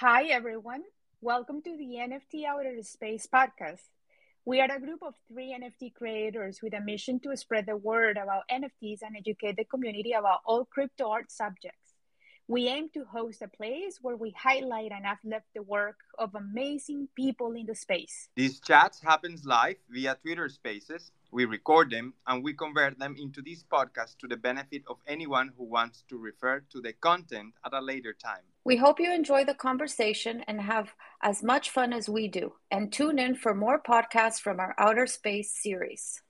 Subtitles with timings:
[0.00, 0.82] Hi, everyone.
[1.22, 3.88] Welcome to the NFT Outer Space podcast.
[4.44, 8.18] We are a group of three NFT creators with a mission to spread the word
[8.18, 11.94] about NFTs and educate the community about all crypto art subjects.
[12.46, 17.08] We aim to host a place where we highlight and uplift the work of amazing
[17.16, 18.28] people in the space.
[18.36, 21.10] These chats happens live via Twitter Spaces.
[21.30, 25.52] We record them and we convert them into this podcast to the benefit of anyone
[25.56, 28.44] who wants to refer to the content at a later time.
[28.64, 32.54] We hope you enjoy the conversation and have as much fun as we do.
[32.70, 36.22] And tune in for more podcasts from our Outer Space series.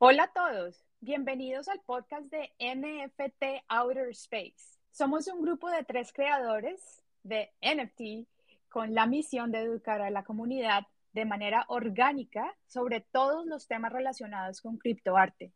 [0.00, 0.76] Hola a todos.
[1.04, 4.78] Bienvenidos al podcast de NFT Outer Space.
[4.90, 6.80] Somos un grupo de tres creadores
[7.24, 8.26] de NFT
[8.68, 13.92] con la misión de educar a la comunidad de manera orgánica sobre todos los temas
[13.92, 15.52] relacionados con criptoarte.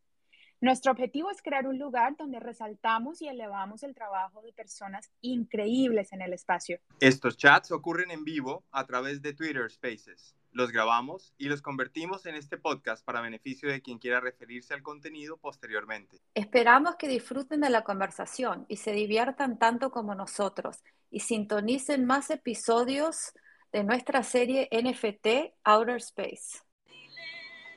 [0.60, 6.12] Nuestro objetivo es crear un lugar donde resaltamos y elevamos el trabajo de personas increíbles
[6.12, 6.80] en el espacio.
[6.98, 10.34] Estos chats ocurren en vivo a través de Twitter Spaces.
[10.50, 14.82] Los grabamos y los convertimos en este podcast para beneficio de quien quiera referirse al
[14.82, 16.20] contenido posteriormente.
[16.34, 22.30] Esperamos que disfruten de la conversación y se diviertan tanto como nosotros y sintonicen más
[22.30, 23.32] episodios
[23.72, 26.62] de nuestra serie NFT Outer Space.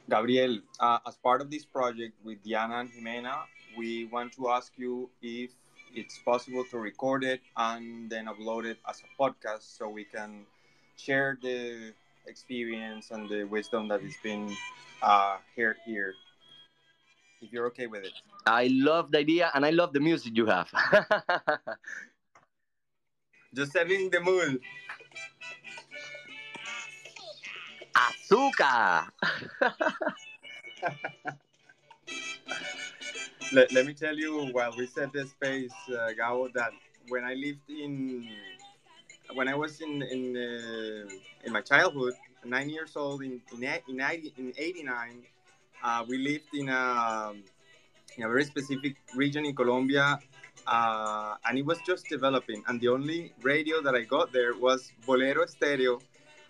[0.10, 3.44] Gabriel, uh, as part of this project with Diana and Jimena,
[3.78, 5.52] we want to ask you if
[5.94, 10.46] it's possible to record it and then upload it as a podcast so we can
[10.98, 11.94] share the
[12.28, 14.56] experience and the wisdom that has been
[15.02, 16.14] uh, heard here.
[17.42, 18.14] If you're okay with it.
[18.46, 20.70] I love the idea and I love the music you have.
[23.54, 24.62] Just setting the mood.
[28.02, 29.14] Azúcar.
[33.54, 36.72] let, let me tell you while we set this space, uh, Gabo, that
[37.10, 38.28] when I lived in,
[39.34, 41.06] when I was in in uh,
[41.46, 45.24] in my childhood, nine years old, in in in, 90, in '89,
[45.84, 47.34] uh, we lived in a
[48.18, 50.20] in a very specific region in Colombia,
[50.68, 52.64] uh, and it was just developing.
[52.68, 56.00] And the only radio that I got there was Bolero Stereo,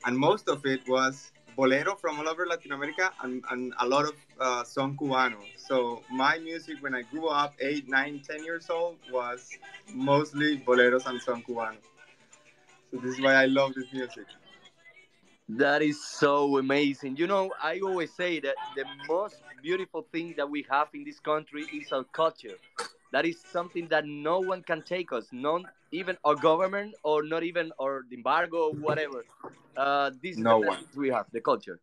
[0.05, 4.05] and most of it was bolero from all over Latin America and, and a lot
[4.05, 5.39] of uh, son cubano.
[5.57, 9.49] So my music when I grew up, eight, nine, ten years old, was
[9.93, 11.77] mostly boleros and son cubano.
[12.91, 14.25] So this is why I love this music.
[15.49, 17.17] That is so amazing.
[17.17, 21.19] You know, I always say that the most beautiful thing that we have in this
[21.19, 22.57] country is our culture.
[23.11, 27.43] That is something that no one can take us, not even our government or not
[27.43, 29.25] even our embargo or whatever.
[29.75, 30.83] Uh, this no is one.
[30.95, 31.79] we have, the culture.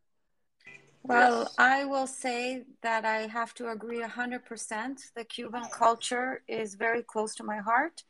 [1.02, 1.54] Well, Yes.
[1.58, 5.12] I will say that I have to agree 100%.
[5.14, 8.02] The Cuban culture is very close to my heart.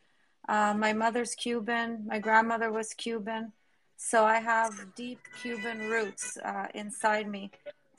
[0.48, 3.52] Uh, my mother's Cuban, my grandmother was Cuban.
[3.96, 7.50] So I have deep Cuban roots uh, inside me.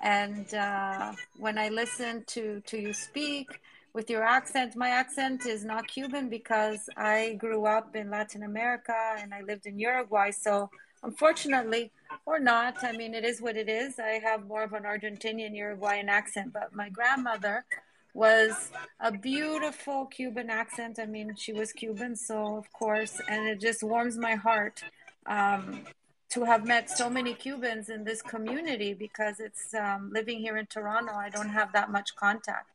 [0.01, 3.59] And uh, when I listen to, to you speak
[3.93, 8.95] with your accent, my accent is not Cuban because I grew up in Latin America
[9.19, 10.31] and I lived in Uruguay.
[10.31, 10.69] So
[11.03, 11.91] unfortunately,
[12.25, 13.99] or not, I mean, it is what it is.
[13.99, 17.65] I have more of an Argentinian Uruguayan accent, but my grandmother
[18.13, 20.99] was a beautiful Cuban accent.
[20.99, 24.83] I mean, she was Cuban, so of course, and it just warms my heart
[25.25, 25.85] um,
[26.29, 30.65] to have met so many Cubans in this community because it's um, living here in
[30.65, 31.13] Toronto.
[31.13, 32.69] I don't have that much contact,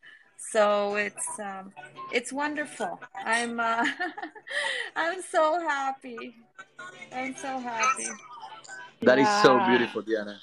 [0.51, 1.73] so it's um,
[2.13, 3.01] it's wonderful.
[3.25, 3.85] I'm uh,
[4.97, 6.35] I'm so happy.
[7.13, 8.09] I'm so happy.
[9.03, 10.39] That is so beautiful, Diana.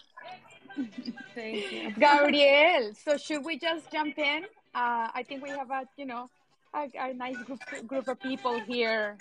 [1.35, 1.91] Thank you.
[1.97, 4.43] Gabriel, so should we just jump in?
[4.73, 6.29] Uh, I think we have a, you know,
[6.73, 9.17] a, a nice group, group of people here.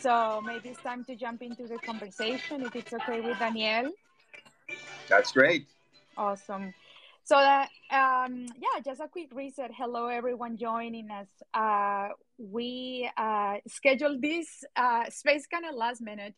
[0.00, 3.90] So maybe it's time to jump into the conversation if it's okay with Danielle.
[5.08, 5.66] That's great.
[6.16, 6.74] Awesome.
[7.26, 9.72] So that um, yeah, just a quick reset.
[9.76, 11.26] Hello, everyone joining us.
[11.52, 16.34] Uh, we uh, scheduled this uh, space kind of last minute,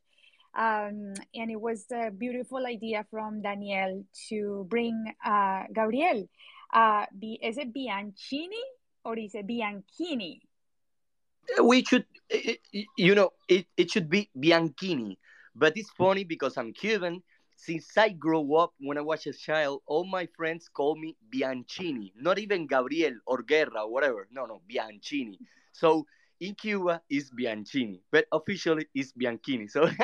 [0.57, 6.27] um, and it was a beautiful idea from Danielle to bring uh, Gabriel.
[6.73, 7.05] Uh,
[7.43, 8.65] is it Bianchini
[9.05, 10.41] or is it Bianchini?
[11.63, 15.19] We should, i- i- you know, it, it should be Bianchini.
[15.55, 17.23] But it's funny because I'm Cuban.
[17.61, 22.13] Since I grew up, when I was a child, all my friends call me Bianchini.
[22.15, 24.29] Not even Gabriel or Guerra or whatever.
[24.31, 25.39] No, no, Bianchini.
[25.73, 26.07] So
[26.39, 27.99] in Cuba, it's Bianchini.
[28.13, 29.69] But officially, it's Bianchini.
[29.69, 29.91] So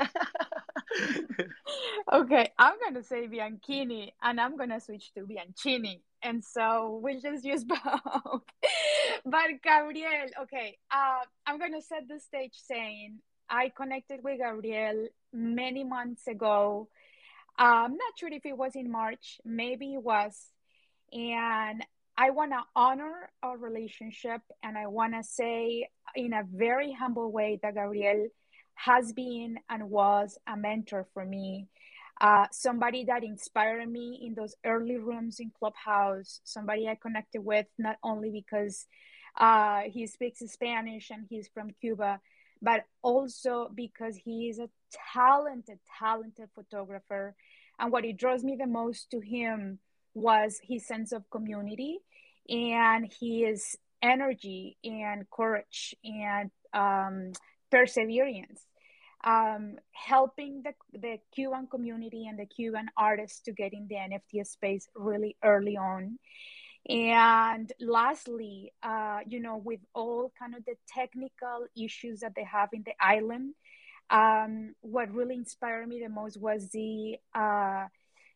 [2.13, 7.45] Okay, I'm gonna say Bianchini, and I'm gonna switch to Bianchini, and so we'll just
[7.45, 8.43] use both.
[9.25, 15.85] but Gabriel, okay, uh, I'm gonna set the stage saying I connected with Gabriel many
[15.85, 16.89] months ago.
[17.57, 20.37] I'm not sure if it was in March, maybe it was.
[21.13, 21.85] And
[22.17, 27.31] I want to honor our relationship and I want to say in a very humble
[27.33, 28.29] way that Gabriel
[28.75, 31.69] has been and was a mentor for me.
[32.21, 37.67] Uh, somebody that inspired me in those early rooms in Clubhouse, somebody I connected with
[37.79, 38.87] not only because
[39.37, 42.21] uh, he speaks Spanish and he's from Cuba,
[42.65, 44.71] but also because he is a
[45.13, 47.37] talented, talented photographer.
[47.79, 49.79] And what it draws me the most to him
[50.15, 51.99] was his sense of community
[52.49, 57.33] and his energy and courage and um,
[57.71, 58.65] perseverance.
[59.27, 64.47] Um, helping the, the Cuban community and the Cuban artists to get in the NFT
[64.47, 66.19] space really early on.
[66.89, 72.71] And lastly, uh, you know, with all kind of the technical issues that they have
[72.73, 73.55] in the island,
[74.11, 77.87] um, what really inspired me the most was the uh,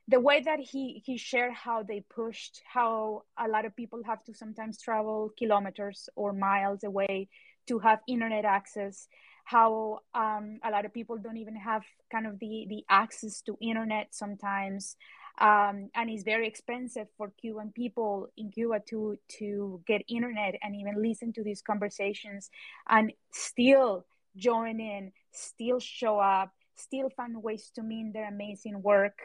[0.09, 4.25] the way that he he shared how they pushed how a lot of people have
[4.25, 7.29] to sometimes travel kilometers or miles away
[7.67, 9.07] to have internet access
[9.45, 13.57] how um, a lot of people don't even have kind of the the access to
[13.61, 14.97] internet sometimes
[15.41, 20.75] um, and it's very expensive for Cuban people in Cuba to to get internet and
[20.75, 22.51] even listen to these conversations
[22.89, 24.05] and still
[24.37, 29.19] join in, still show up, still find ways to mean their amazing work.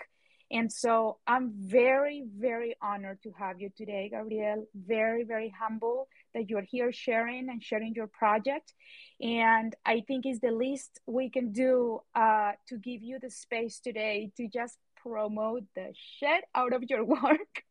[0.51, 4.67] And so I'm very, very honored to have you today, Gabriel.
[4.75, 8.73] Very, very humble that you're here sharing and sharing your project.
[9.19, 13.79] And I think it's the least we can do uh, to give you the space
[13.79, 17.63] today to just promote the shit out of your work,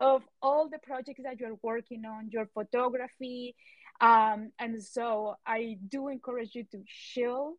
[0.00, 3.54] of all the projects that you're working on, your photography.
[4.00, 7.54] Um, and so I do encourage you to chill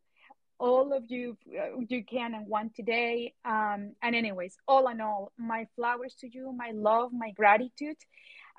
[0.58, 5.32] all of you uh, you can and want today um, and anyways all in all
[5.38, 7.96] my flowers to you my love my gratitude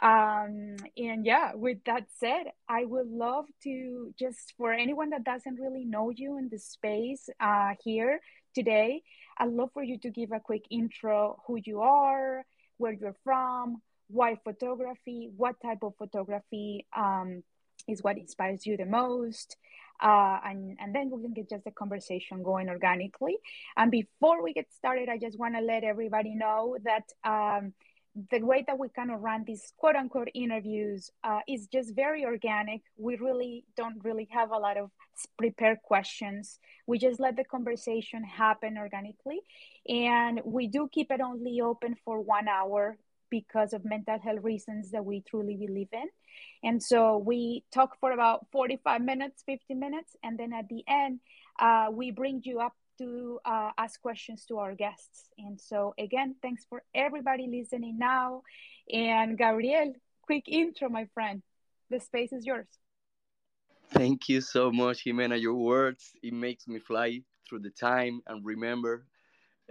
[0.02, 5.60] um, and yeah with that said i would love to just for anyone that doesn't
[5.60, 8.20] really know you in the space uh, here
[8.54, 9.02] today
[9.40, 12.46] i'd love for you to give a quick intro who you are
[12.78, 17.44] where you're from why photography what type of photography um,
[17.88, 19.58] is what inspires you the most
[20.02, 23.38] uh, and, and then we can get just the conversation going organically.
[23.76, 27.74] And before we get started, I just want to let everybody know that um,
[28.32, 32.26] the way that we kind of run these quote unquote interviews uh, is just very
[32.26, 32.82] organic.
[32.98, 34.90] We really don't really have a lot of
[35.38, 36.60] prepared questions.
[36.88, 39.42] We just let the conversation happen organically.
[39.88, 42.98] And we do keep it only open for one hour
[43.30, 46.08] because of mental health reasons that we truly believe in.
[46.64, 51.20] And so we talk for about 45 minutes, 50 minutes, and then at the end,
[51.60, 55.30] uh, we bring you up to uh, ask questions to our guests.
[55.38, 58.42] And so, again, thanks for everybody listening now.
[58.92, 61.42] And Gabriel, quick intro, my friend.
[61.90, 62.68] The space is yours.
[63.92, 65.40] Thank you so much, Jimena.
[65.40, 69.06] Your words, it makes me fly through the time and remember,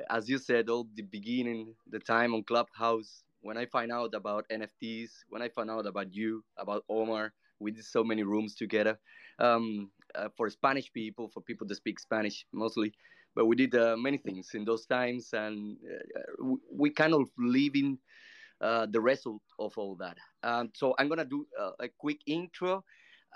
[0.08, 4.46] as you said, all the beginning, the time on Clubhouse, when I find out about
[4.50, 8.98] NFTs, when I find out about you, about Omar, we did so many rooms together
[9.38, 12.92] um, uh, for Spanish people, for people that speak Spanish mostly.
[13.36, 17.98] But we did uh, many things in those times, and uh, we kind of living
[18.60, 20.16] uh, the result of all that.
[20.42, 22.82] Um, so I'm gonna do uh, a quick intro.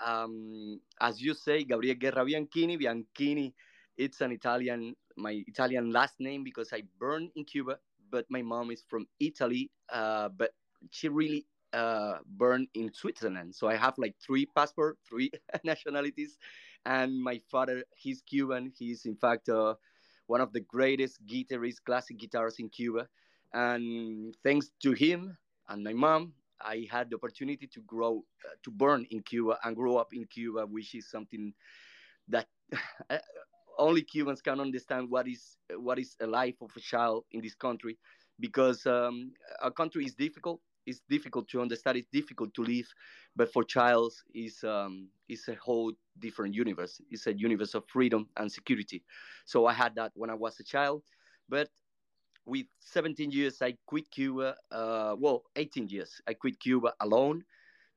[0.03, 2.81] Um, as you say, Gabriel Guerra Bianchini.
[2.81, 3.53] Bianchini,
[3.95, 7.77] it's an Italian, my Italian last name because I burned in Cuba
[8.11, 10.51] but my mom is from Italy, uh, but
[10.91, 13.55] she really uh, burned in Switzerland.
[13.55, 15.31] So I have like three passport, three
[15.63, 16.37] nationalities,
[16.85, 18.73] and my father he's Cuban.
[18.77, 19.75] He's in fact uh,
[20.27, 23.07] one of the greatest guitarists, classic guitarists in Cuba,
[23.53, 25.37] and thanks to him
[25.69, 26.33] and my mom.
[26.63, 30.25] I had the opportunity to grow, uh, to burn in Cuba and grow up in
[30.25, 31.53] Cuba, which is something
[32.27, 32.47] that
[33.79, 37.55] only Cubans can understand what is what is a life of a child in this
[37.55, 37.97] country,
[38.39, 40.61] because um, a country is difficult.
[40.85, 41.97] It's difficult to understand.
[41.97, 42.87] It's difficult to live,
[43.35, 47.01] but for child is um, is a whole different universe.
[47.09, 49.03] It's a universe of freedom and security.
[49.45, 51.03] So I had that when I was a child,
[51.49, 51.69] but
[52.45, 54.55] with 17 years I quit Cuba.
[54.71, 57.43] Uh, well, 18 years I quit Cuba alone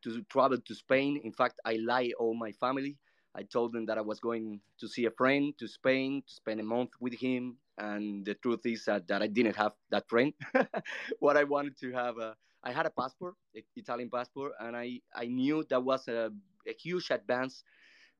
[0.02, 1.20] to travel to Spain.
[1.24, 2.98] In fact, I lied all my family
[3.36, 6.60] I told them that I was going to see a friend to Spain to spend
[6.60, 7.56] a month with him.
[7.78, 10.32] And the truth is that, that I didn't have that friend.
[11.18, 13.36] what I wanted to have, a, I had a passport,
[13.76, 16.30] Italian passport, and I, I knew that was a,
[16.66, 17.64] a huge advance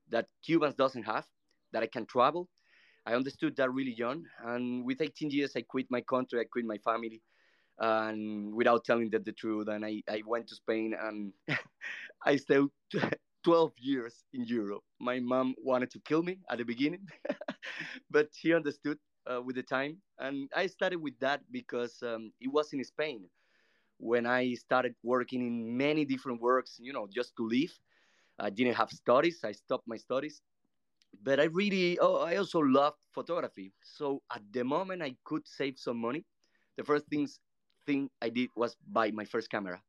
[0.09, 1.25] that Cubans doesn't have,
[1.73, 2.49] that I can travel.
[3.05, 6.65] I understood that really young, and with 18 years, I quit my country, I quit
[6.65, 7.21] my family,
[7.79, 11.33] and without telling them the truth, and I, I went to Spain, and
[12.25, 12.67] I stayed
[13.43, 14.83] 12 years in Europe.
[14.99, 17.07] My mom wanted to kill me at the beginning,
[18.09, 18.97] but she understood
[19.31, 23.25] uh, with the time, and I started with that because um, it was in Spain
[23.97, 27.71] when I started working in many different works, you know, just to live.
[28.39, 29.39] I didn't have studies.
[29.43, 30.41] I stopped my studies
[31.23, 33.71] but I really, oh, I also loved photography.
[33.83, 36.25] So at the moment I could save some money,
[36.77, 37.39] the first things
[37.85, 39.81] thing I did was buy my first camera,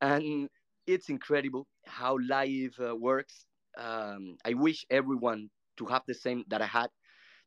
[0.00, 0.48] and
[0.86, 3.46] it's incredible how life uh, works.
[3.78, 6.90] Um, I wish everyone to have the same that I had.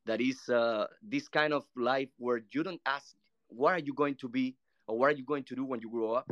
[0.06, 3.16] That is uh, this kind of life where you don't ask
[3.48, 4.56] what are you going to be
[4.88, 6.30] or what are you going to do when you grow up.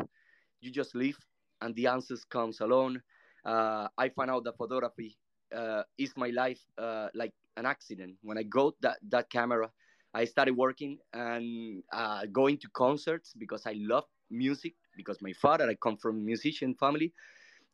[0.62, 1.18] You just live,
[1.62, 3.02] and the answers comes alone.
[3.46, 5.18] Uh, I found out that photography
[5.56, 8.16] uh, is my life uh, like an accident.
[8.22, 9.70] When I got that that camera,
[10.14, 14.76] I started working and uh, going to concerts because I love music.
[14.96, 17.14] Because my father, I come from musician family,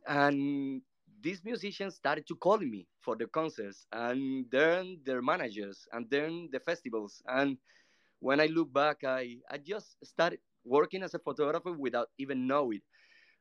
[0.07, 0.81] and
[1.21, 6.50] these musicians started to call me for the concerts, and then their managers, and then
[6.51, 7.21] the festivals.
[7.27, 7.57] And
[8.19, 12.81] when I look back, I I just started working as a photographer without even knowing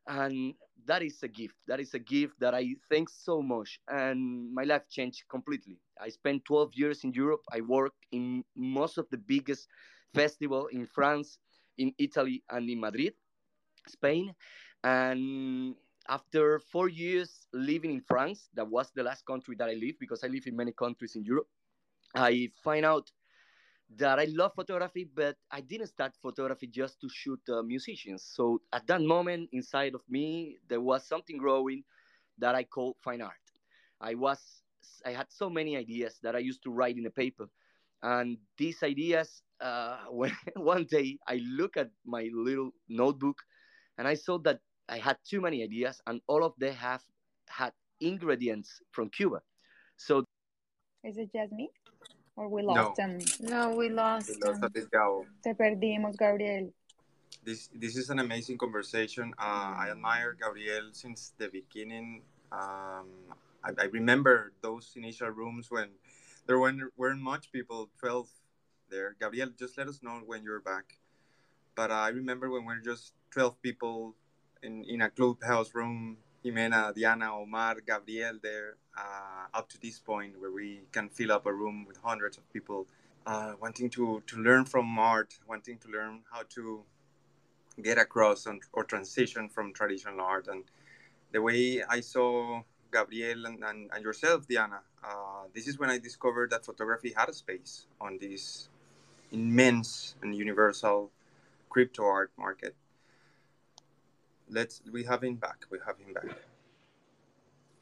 [0.08, 0.54] and
[0.86, 1.54] that is a gift.
[1.66, 3.80] That is a gift that i thank so much.
[3.88, 5.78] And my life changed completely.
[6.00, 7.42] I spent 12 years in europe.
[7.52, 9.68] I worked in most of the biggest
[10.14, 11.38] festival in france
[11.76, 13.14] in italy and in madrid
[13.86, 14.34] spain.
[14.82, 15.74] And
[16.08, 20.24] after four years living in france that was the last country that i lived because
[20.24, 21.46] i live in many countries in europe
[22.14, 23.10] i find out
[23.96, 28.22] that I love photography, but I didn't start photography just to shoot uh, musicians.
[28.24, 31.84] So at that moment inside of me, there was something growing
[32.38, 33.32] that I call fine art.
[34.00, 34.38] I was
[35.04, 37.48] I had so many ideas that I used to write in a paper,
[38.02, 39.42] and these ideas.
[39.60, 43.38] Uh, when one day I look at my little notebook,
[43.98, 47.02] and I saw that I had too many ideas, and all of them have
[47.48, 49.40] had ingredients from Cuba.
[49.96, 50.24] So,
[51.02, 51.70] is it just me?
[52.38, 53.04] Or we lost no.
[53.04, 53.20] him?
[53.40, 54.70] No, we lost, we lost him.
[55.42, 56.70] Te perdimos, Gabriel.
[57.44, 59.34] This, this is an amazing conversation.
[59.36, 62.22] Uh, I admire Gabriel since the beginning.
[62.52, 63.08] Um,
[63.64, 65.88] I, I, remember those initial rooms when
[66.46, 68.28] there weren't, weren't much people, 12
[68.88, 69.16] there.
[69.20, 70.96] Gabriel, just let us know when you're back.
[71.74, 74.14] But uh, I remember when we are just 12 people
[74.62, 80.40] in, in a clubhouse room Jimena, Diana, Omar, Gabriel there uh, up to this point
[80.40, 82.86] where we can fill up a room with hundreds of people
[83.26, 86.82] uh, wanting to, to learn from art, wanting to learn how to
[87.82, 90.46] get across or transition from traditional art.
[90.48, 90.64] And
[91.32, 95.98] the way I saw Gabriel and, and, and yourself, Diana, uh, this is when I
[95.98, 98.68] discovered that photography had a space on this
[99.32, 101.10] immense and universal
[101.68, 102.74] crypto art market
[104.50, 105.64] let's we have him back.
[105.70, 106.36] We have him back.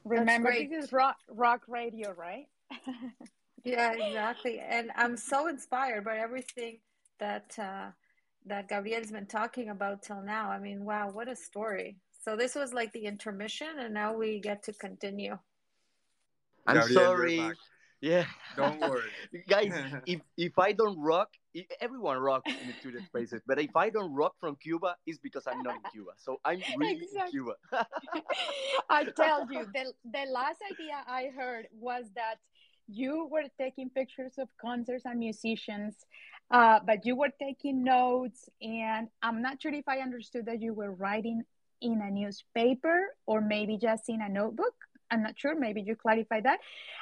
[0.05, 2.47] Remember, this is rock rock radio, right?
[3.65, 4.61] yeah, exactly.
[4.61, 6.79] And I'm so inspired by everything
[7.19, 7.91] that uh,
[8.47, 10.51] that Gabriel's been talking about till now.
[10.51, 11.97] I mean, wow, what a story!
[12.25, 15.39] So this was like the intermission, and now we get to continue.
[16.67, 17.53] I'm Gabriel, sorry.
[18.01, 18.25] Yeah.
[18.57, 19.11] Don't worry.
[19.49, 19.73] Guys,
[20.07, 21.29] if, if I don't rock,
[21.81, 23.43] everyone rocks in the student spaces.
[23.47, 26.11] But if I don't rock from Cuba, it's because I'm not in Cuba.
[26.17, 27.21] So I'm really exactly.
[27.21, 27.55] in Cuba.
[28.91, 32.37] I tell you, the, the last idea I heard was that
[32.89, 35.95] you were taking pictures of concerts and musicians,
[36.51, 38.49] uh, but you were taking notes.
[38.61, 41.43] And I'm not sure if I understood that you were writing
[41.81, 44.75] in a newspaper or maybe just in a notebook.
[45.11, 45.59] I'm not sure.
[45.59, 46.61] Maybe you clarify that.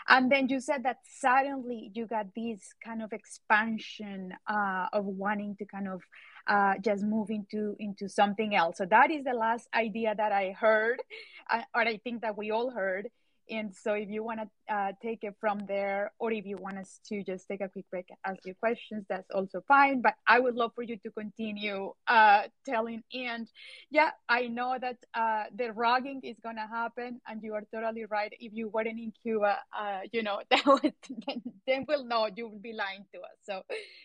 [0.09, 5.57] And then you said that suddenly you got this kind of expansion uh, of wanting
[5.57, 6.03] to kind of
[6.47, 8.77] uh, just move into into something else.
[8.79, 11.03] So that is the last idea that I heard,
[11.51, 13.09] uh, or I think that we all heard.
[13.51, 16.79] And so, if you want to uh, take it from there, or if you want
[16.79, 20.01] us to just take a quick break, ask you questions, that's also fine.
[20.01, 23.03] But I would love for you to continue uh, telling.
[23.13, 23.49] And
[23.91, 28.05] yeah, I know that uh, the rogging is going to happen, and you are totally
[28.07, 28.33] right.
[28.41, 30.95] If you weren't in Cuba, uh, you know, that would,
[31.27, 33.37] then, then we'll know you will be lying to us.
[33.43, 33.63] So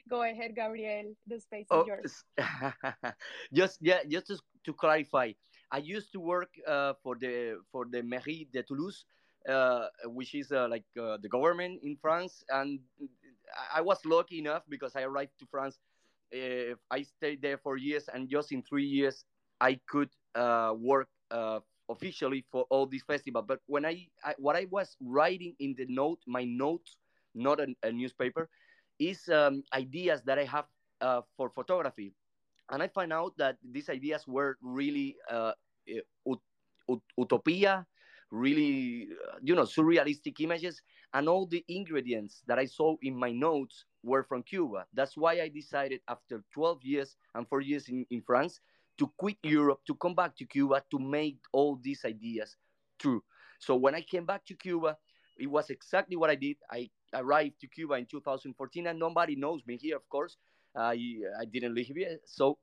[0.10, 1.16] go ahead, Gabriel.
[1.28, 2.24] The space oh, is yours.
[3.54, 5.32] just yeah, just to, clarify.
[5.72, 9.06] I used to work uh, for the for the mairie de Toulouse,
[10.06, 12.44] which is uh, like uh, the government in France.
[12.50, 12.80] And
[13.74, 15.80] I was lucky enough because I arrived to France.
[16.34, 19.26] I stayed there for years, and just in three years,
[19.60, 20.10] I could
[20.78, 21.10] work
[21.90, 23.46] officially for all these festivals.
[23.48, 26.86] But when I, I, what I was writing in the note, my note,
[27.34, 28.50] not a, a newspaper,
[29.00, 30.66] is um, ideas that I have
[31.02, 32.14] uh, for photography.
[32.70, 35.54] And I find out that these ideas were really uh,
[36.30, 36.44] ut-
[36.92, 37.88] ut- utopia,
[38.32, 40.82] really, uh, you know, surrealistic images,
[41.14, 44.86] and all the ingredients that I saw in my notes were from Cuba.
[44.94, 48.60] That's why I decided after 12 years and four years in, in France
[49.00, 52.58] to quit Europe, to come back to Cuba, to make all these ideas
[53.00, 53.24] true.
[53.60, 54.98] So when I came back to Cuba,
[55.38, 56.58] it was exactly what I did.
[56.70, 60.38] I arrived to Cuba in 2014, and nobody knows me here, of course.
[60.76, 61.00] I,
[61.40, 62.20] I didn't live here.
[62.26, 62.60] So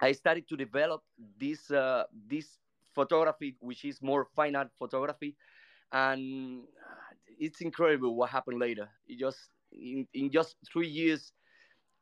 [0.00, 1.02] I started to develop
[1.38, 2.58] this, uh, this
[2.98, 5.36] photography, which is more fine art photography.
[5.92, 6.64] And
[7.38, 8.88] it's incredible what happened later.
[9.06, 9.38] It just
[9.72, 11.32] in, in just three years,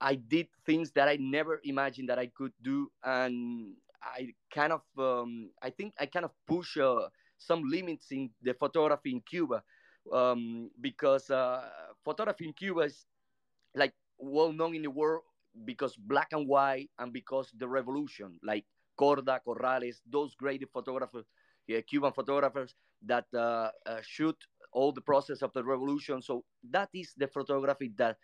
[0.00, 4.82] I did things that I never imagined that I could do, and I kind of,
[4.98, 9.62] um, I think I kind of push uh, some limits in the photography in Cuba,
[10.12, 11.62] um, because uh,
[12.04, 13.06] photography in Cuba is
[13.74, 15.22] like well known in the world
[15.64, 18.64] because black and white and because the revolution, like
[18.98, 21.26] Korda, Corrales, those great photographers,
[21.66, 24.36] yeah, Cuban photographers that uh, uh, shoot
[24.72, 26.22] all the process of the revolution.
[26.22, 28.16] So that is the photography that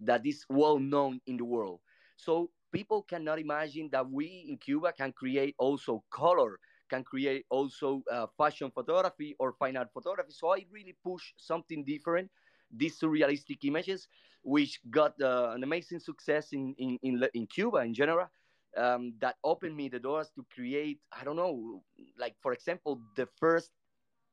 [0.00, 1.80] that is well known in the world.
[2.16, 6.58] So people cannot imagine that we in Cuba can create also color,
[6.88, 10.32] can create also uh, fashion photography or fine art photography.
[10.32, 12.30] So I really push something different.
[12.70, 14.08] These surrealistic images,
[14.42, 18.28] which got uh, an amazing success in, in, in, in Cuba in general,
[18.76, 21.82] um, that opened me the doors to create, I don't know,
[22.18, 23.70] like for example, the first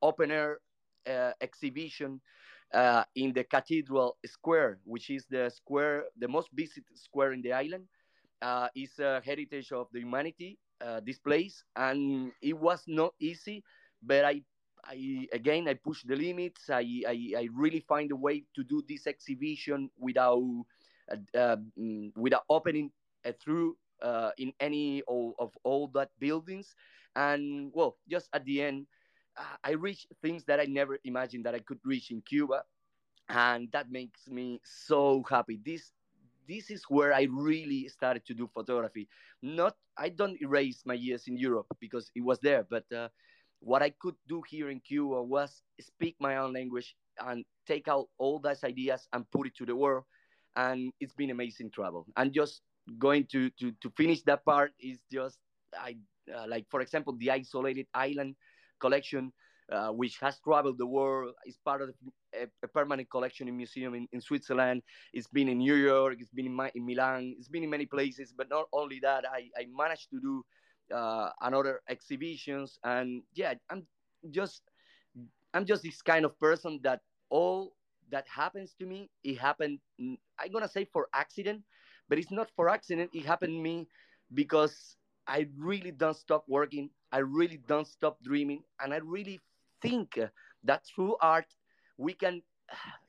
[0.01, 0.59] open air
[1.07, 2.21] uh, exhibition
[2.73, 7.53] uh, in the Cathedral Square, which is the square, the most visited square in the
[7.53, 7.87] island.
[8.41, 10.57] Uh, is a heritage of the humanity.
[10.81, 13.63] Uh, this place, and it was not easy,
[14.01, 14.41] but I,
[14.83, 16.69] I again I pushed the limits.
[16.69, 20.43] I, I, I really find a way to do this exhibition without
[21.11, 22.91] uh, uh, mm, without opening
[23.41, 26.75] through uh, in any of, of all that buildings.
[27.15, 28.87] And well just at the end
[29.37, 32.63] uh, i reached things that i never imagined that i could reach in cuba.
[33.29, 35.59] And that makes me so happy.
[35.65, 35.91] This
[36.47, 39.07] this is where i really started to do photography.
[39.41, 43.07] Not i don't erase my years in europe because it was there but uh,
[43.59, 48.07] what i could do here in cuba was speak my own language and take out
[48.17, 50.03] all those ideas and put it to the world.
[50.55, 52.05] And it's been amazing travel.
[52.15, 52.61] And just
[52.99, 55.39] going to to to finish that part is just
[55.73, 55.97] I
[56.33, 58.35] uh, like for example the isolated island
[58.79, 59.31] collection
[59.71, 61.89] uh, which has traveled the world is part of
[62.35, 64.83] a, a, permanent collection in museum in, in Switzerland.
[65.11, 67.87] It's been in New York, it's been in, my, in Milan, it's been in many
[67.87, 68.31] places.
[68.31, 70.45] But not only that, I, I managed to do
[70.95, 73.87] uh, another exhibitions, and yeah, I'm
[74.29, 74.61] just
[75.53, 76.99] I'm just this kind of person that
[77.31, 77.73] all
[78.11, 79.79] that happens to me, it happened.
[79.99, 81.63] I'm gonna say for accident,
[82.09, 83.11] but it's not for accident.
[83.13, 83.87] It happened to me
[84.33, 86.89] because I really don't stop working.
[87.11, 88.63] I really don't stop dreaming.
[88.79, 89.39] And I really
[89.81, 90.19] think
[90.63, 91.45] that through art,
[91.97, 92.41] we can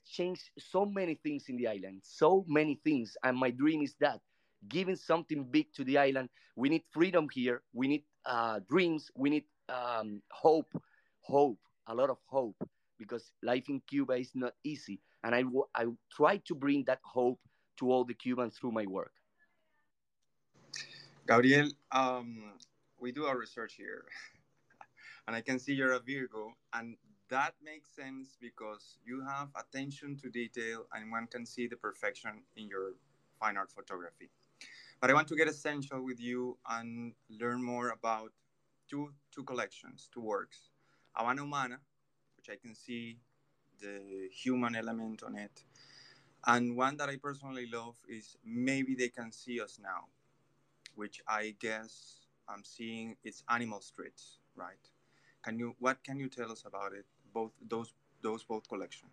[0.05, 3.17] change so many things in the island, so many things.
[3.23, 4.21] And my dream is that
[4.69, 6.29] giving something big to the island.
[6.57, 7.63] We need freedom here.
[7.73, 9.11] We need uh, dreams.
[9.17, 10.73] We need um, hope,
[11.21, 12.57] hope, a lot of hope,
[12.99, 15.01] because life in Cuba is not easy.
[15.25, 17.41] And I, I try to bring that hope
[17.79, 19.13] to all the Cubans through my work.
[21.27, 22.53] Gabriel, um,
[23.01, 24.05] we do our research here,
[25.27, 26.97] and I can see you're a Virgo, and
[27.29, 32.43] that makes sense because you have attention to detail, and one can see the perfection
[32.57, 32.93] in your
[33.41, 34.31] fine art photography.
[35.01, 38.31] But I want to get essential with you and learn more about
[38.89, 40.71] two two collections, two works,
[41.13, 41.79] Habana Humana,
[42.37, 43.19] which I can see
[43.81, 45.65] the human element on it,
[46.47, 50.07] and one that I personally love is Maybe They Can See Us Now,
[50.95, 54.85] which I guess I'm seeing it's Animal Streets, right?
[55.43, 57.07] Can you what can you tell us about it?
[57.35, 59.13] Both those those both collections.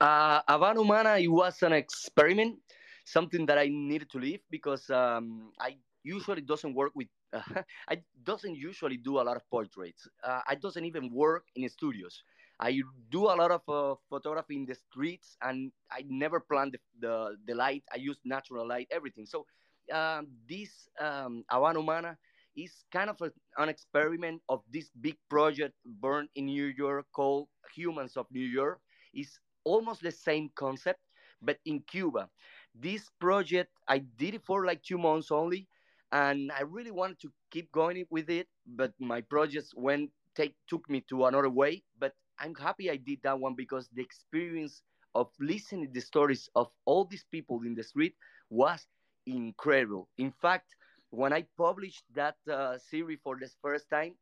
[0.00, 2.58] Uh, Habana Humana it was an experiment,
[3.04, 7.40] something that I needed to leave because um, I usually doesn't work with uh,
[7.88, 10.06] I doesn't usually do a lot of portraits.
[10.22, 12.22] Uh, I doesn't even work in studios.
[12.60, 16.78] I do a lot of uh, photography in the streets, and I never plan the,
[16.98, 17.84] the, the light.
[17.92, 19.26] I use natural light, everything.
[19.26, 19.46] So
[19.92, 22.18] um, this um, Habana Humana
[22.56, 27.48] is kind of a, an experiment of this big project born in New York called
[27.74, 28.80] Humans of New York.
[29.12, 31.00] It's almost the same concept,
[31.42, 32.28] but in Cuba.
[32.74, 35.68] This project, I did it for like two months only,
[36.12, 40.88] and I really wanted to keep going with it, but my projects went take took
[40.88, 41.82] me to another way.
[41.98, 44.82] But I'm happy I did that one because the experience
[45.14, 48.16] of listening the stories of all these people in the street
[48.50, 48.86] was
[49.26, 50.08] incredible.
[50.18, 50.76] In fact,
[51.10, 54.14] when I published that uh, series for the first time,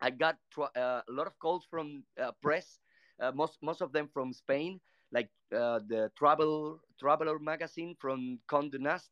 [0.00, 2.80] I got uh, a lot of calls from uh, press,
[3.20, 4.80] uh, most most of them from Spain,
[5.12, 9.10] like uh, the Travel Traveler magazine from Condé Nast.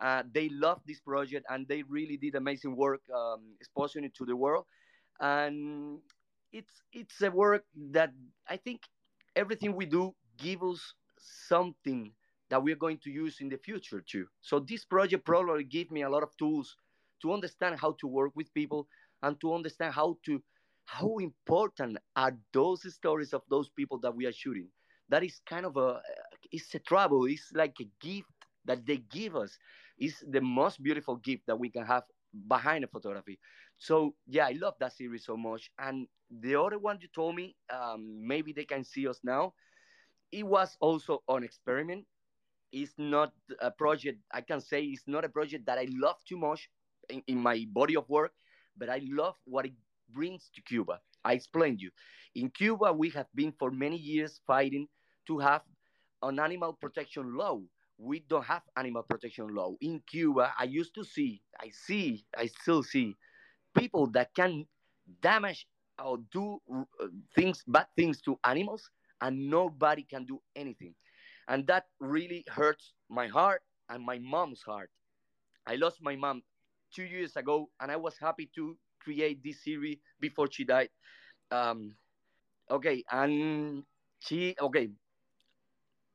[0.00, 4.24] Uh, they loved this project and they really did amazing work um, exposing it to
[4.24, 4.66] the world.
[5.20, 6.00] And
[6.52, 8.12] it's it's a work that
[8.48, 8.82] I think
[9.36, 12.12] everything we do gives us something
[12.50, 14.26] that we're going to use in the future too.
[14.42, 16.76] So this project probably gave me a lot of tools
[17.22, 18.86] to understand how to work with people
[19.22, 20.42] and to understand how to
[20.84, 24.68] how important are those stories of those people that we are shooting.
[25.08, 26.00] That is kind of a
[26.50, 27.24] it's a trouble.
[27.26, 28.28] It's like a gift
[28.64, 29.56] that they give us.
[29.98, 32.04] It's the most beautiful gift that we can have
[32.48, 33.38] behind a photography.
[33.78, 35.70] So yeah, I love that series so much.
[35.78, 39.54] And the other one you told me, um, maybe they can see us now.
[40.30, 42.06] It was also an experiment.
[42.72, 46.38] It's not a project I can say it's not a project that I love too
[46.38, 46.70] much
[47.10, 48.32] in, in my body of work,
[48.76, 49.74] but I love what it
[50.10, 51.00] brings to Cuba.
[51.24, 51.90] I explained you.
[52.34, 54.88] In Cuba, we have been for many years fighting
[55.26, 55.62] to have
[56.22, 57.60] an animal protection law
[58.02, 60.52] we don't have animal protection law in Cuba.
[60.58, 63.16] I used to see, I see, I still see
[63.76, 64.66] people that can
[65.20, 65.66] damage
[66.02, 70.94] or do uh, things, bad things to animals, and nobody can do anything.
[71.48, 74.90] And that really hurts my heart and my mom's heart.
[75.66, 76.42] I lost my mom
[76.94, 80.90] two years ago, and I was happy to create this series before she died.
[81.50, 81.96] Um,
[82.70, 83.84] okay, and
[84.20, 84.90] she okay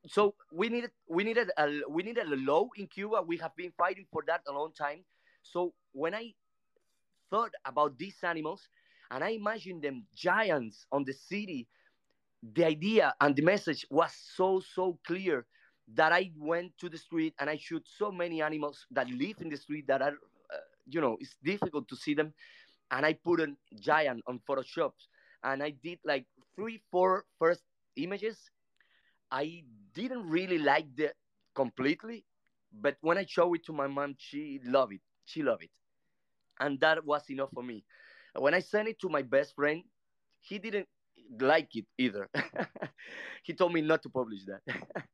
[0.06, 3.22] so we needed we needed a we needed a law in Cuba.
[3.22, 5.04] We have been fighting for that a long time.
[5.42, 6.34] So when I
[7.30, 8.68] thought about these animals
[9.12, 11.68] and I imagined them giants on the city,
[12.54, 15.46] the idea and the message was so so clear
[15.94, 19.50] that I went to the street and I shoot so many animals that live in
[19.50, 20.16] the street that are
[20.54, 20.58] uh,
[20.88, 22.34] you know it's difficult to see them,
[22.92, 23.48] and I put a
[23.80, 24.92] giant on Photoshop
[25.44, 27.62] and I did like three four first
[27.96, 28.38] images
[29.32, 29.64] I
[29.94, 31.14] didn't really like the
[31.56, 32.26] completely,
[32.72, 35.02] but when I showed it to my mom, she loved it.
[35.26, 35.72] She loved it,
[36.60, 37.86] and that was enough for me.
[38.36, 39.84] When I sent it to my best friend,
[40.42, 40.88] he didn't
[41.40, 42.30] like it either.
[43.44, 44.62] he told me not to publish that.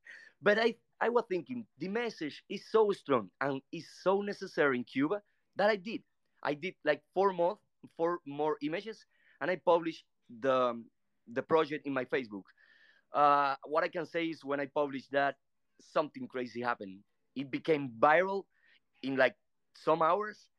[0.41, 4.83] but I, I was thinking the message is so strong and is so necessary in
[4.83, 5.21] Cuba
[5.55, 6.01] that I did.
[6.43, 7.59] I did like four more,
[7.97, 9.05] four more images,
[9.41, 10.83] and I published the
[11.31, 12.43] the project in my Facebook.
[13.13, 15.35] Uh, what I can say is when I published that,
[15.79, 16.99] something crazy happened.
[17.35, 18.43] It became viral
[19.03, 19.35] in like
[19.75, 20.49] some hours.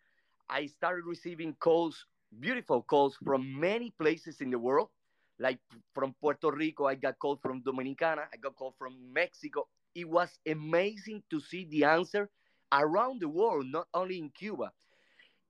[0.48, 2.06] I started receiving calls,
[2.38, 4.90] beautiful calls from many places in the world.
[5.38, 5.60] Like
[5.94, 9.68] from Puerto Rico, I got called from Dominicana, I got called from Mexico.
[9.94, 12.30] It was amazing to see the answer
[12.72, 14.72] around the world, not only in Cuba.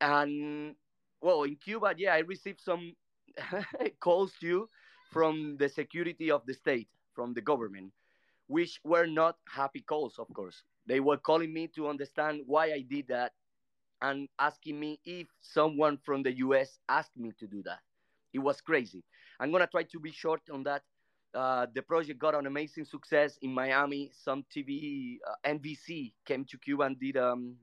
[0.01, 0.77] And
[1.21, 2.95] well, in Cuba, yeah, I received some
[4.01, 4.69] calls too
[5.11, 7.93] from the security of the state, from the government,
[8.47, 10.63] which were not happy calls, of course.
[10.87, 13.33] They were calling me to understand why I did that
[14.03, 17.81] and asking me if someone from the US asked me to do that.
[18.33, 19.05] It was crazy.
[19.41, 20.83] I'm going to try to be short on that.
[21.35, 24.11] Uh, the project got an amazing success in Miami.
[24.15, 27.57] Some TV, uh, NBC came to Cuba and did um,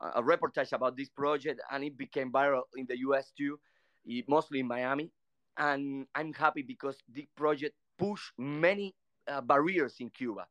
[0.00, 3.58] a reportage about this project, and it became viral in the US too,
[4.28, 5.10] mostly in Miami
[5.60, 8.94] and I'm happy because the project pushed many
[9.28, 10.46] uh, barriers in Cuba.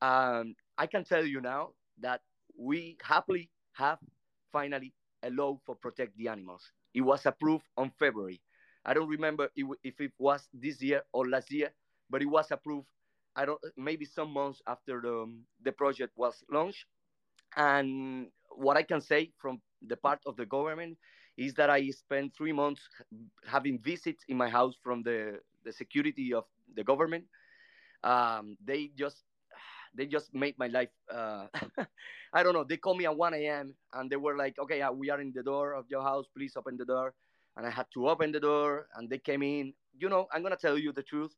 [0.00, 2.20] Um, I can tell you now that
[2.56, 3.98] we happily have
[4.52, 6.70] finally a law for protect the animals.
[6.94, 8.40] It was approved on February.
[8.84, 11.70] I don't remember if it was this year or last year,
[12.10, 12.88] but it was approved.
[13.34, 16.84] I don't maybe some months after the, the project was launched.
[17.56, 20.98] And what I can say from the part of the government
[21.36, 22.82] is that I spent three months
[23.46, 27.24] having visits in my house from the, the security of the government.
[28.04, 29.24] Um, they just
[29.94, 30.90] they just made my life.
[31.10, 31.46] Uh,
[32.34, 32.64] I don't know.
[32.64, 33.74] They called me at 1 a.m.
[33.94, 36.26] and they were like, "Okay, uh, we are in the door of your house.
[36.36, 37.14] Please open the door."
[37.56, 39.74] And I had to open the door, and they came in.
[39.98, 41.34] You know, I'm gonna tell you the truth.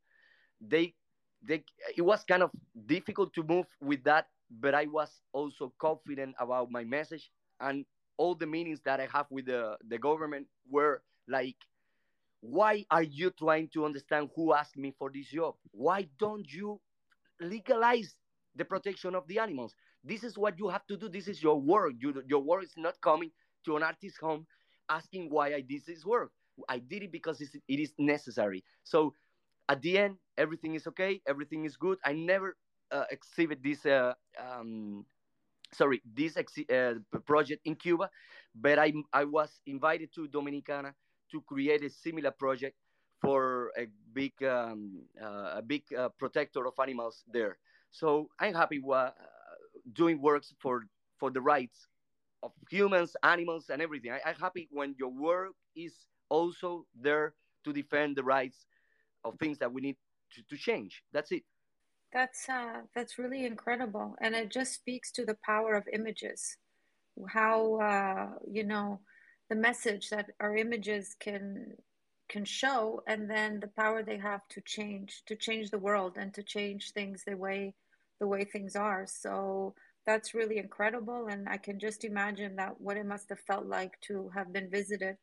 [0.61, 0.95] They,
[1.43, 1.65] they,
[1.97, 2.51] it was kind of
[2.87, 7.85] difficult to move with that, but I was also confident about my message, and
[8.17, 11.57] all the meetings that I have with the, the government were like,
[12.45, 15.55] why are you trying to understand who asked me for this job?
[15.71, 16.79] Why don't you
[17.41, 18.17] legalize
[18.55, 19.75] the protection of the animals?
[20.05, 21.09] This is what you have to do.
[21.09, 21.95] This is your work.
[21.99, 23.31] You, your work is not coming
[23.65, 24.47] to an artist's home
[24.91, 26.33] asking why I did this work.
[26.69, 28.63] I did it because it is necessary.
[28.83, 29.15] So
[29.71, 31.97] at the end, everything is okay, everything is good.
[32.05, 32.57] I never
[32.93, 35.07] uh, exhibit this uh, um,
[35.73, 36.93] sorry this uh,
[37.25, 38.11] project in Cuba,
[38.55, 40.93] but I I was invited to Dominicana
[41.31, 42.77] to create a similar project
[43.21, 47.59] for a big um, uh, a big uh, protector of animals there.
[47.91, 49.11] So I'm happy uh,
[49.93, 50.87] doing works for
[51.19, 51.89] for the rights
[52.43, 54.13] of humans, animals, and everything.
[54.13, 55.95] I, I'm happy when your work is
[56.29, 57.35] also there
[57.65, 58.67] to defend the rights
[59.25, 59.97] of things that we need
[60.35, 61.03] to, to change.
[61.13, 61.43] That's it.
[62.13, 66.57] That's uh, that's really incredible, and it just speaks to the power of images.
[67.29, 69.01] How uh, you know
[69.49, 71.75] the message that our images can
[72.29, 76.33] can show, and then the power they have to change to change the world and
[76.35, 77.75] to change things the way
[78.21, 79.07] the way things are.
[79.07, 79.75] So
[80.07, 84.01] that's really incredible, and I can just imagine that what it must have felt like
[84.03, 85.17] to have been visited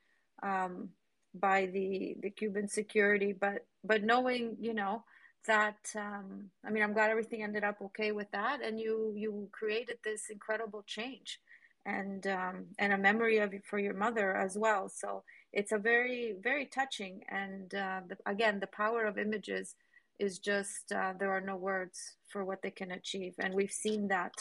[0.44, 0.90] um,
[1.34, 5.04] by the the Cuban security, but but knowing you know
[5.48, 9.48] that um, i mean i'm glad everything ended up okay with that and you you
[9.52, 11.40] created this incredible change
[11.86, 14.90] and um, and a memory of for your mother as well.
[14.90, 19.76] So it's a very very touching and uh, the, again the power of images
[20.20, 23.34] is just uh, there are no words for what they can achieve.
[23.40, 24.34] And we've seen that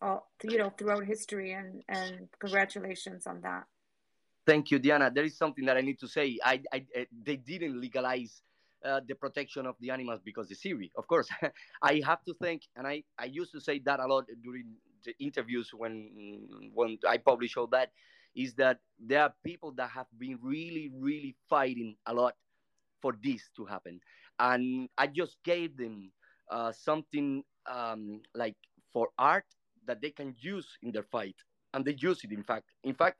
[0.00, 3.64] all you know throughout history and and congratulations on that.
[4.46, 5.10] Thank you diana.
[5.14, 6.38] There is something that i need to say.
[6.44, 6.84] I, I
[7.24, 8.42] they didn't legalize
[8.84, 11.28] uh, the protection of the animals because the series, of course.
[11.82, 14.66] I have to think, and I, I used to say that a lot during
[15.04, 17.90] the interviews when when I publish all that,
[18.34, 22.34] is that there are people that have been really, really fighting a lot
[23.00, 24.00] for this to happen,
[24.38, 26.12] and I just gave them
[26.50, 28.56] uh, something um, like
[28.92, 29.44] for art
[29.86, 31.36] that they can use in their fight,
[31.74, 32.32] and they use it.
[32.32, 33.18] In fact, in fact,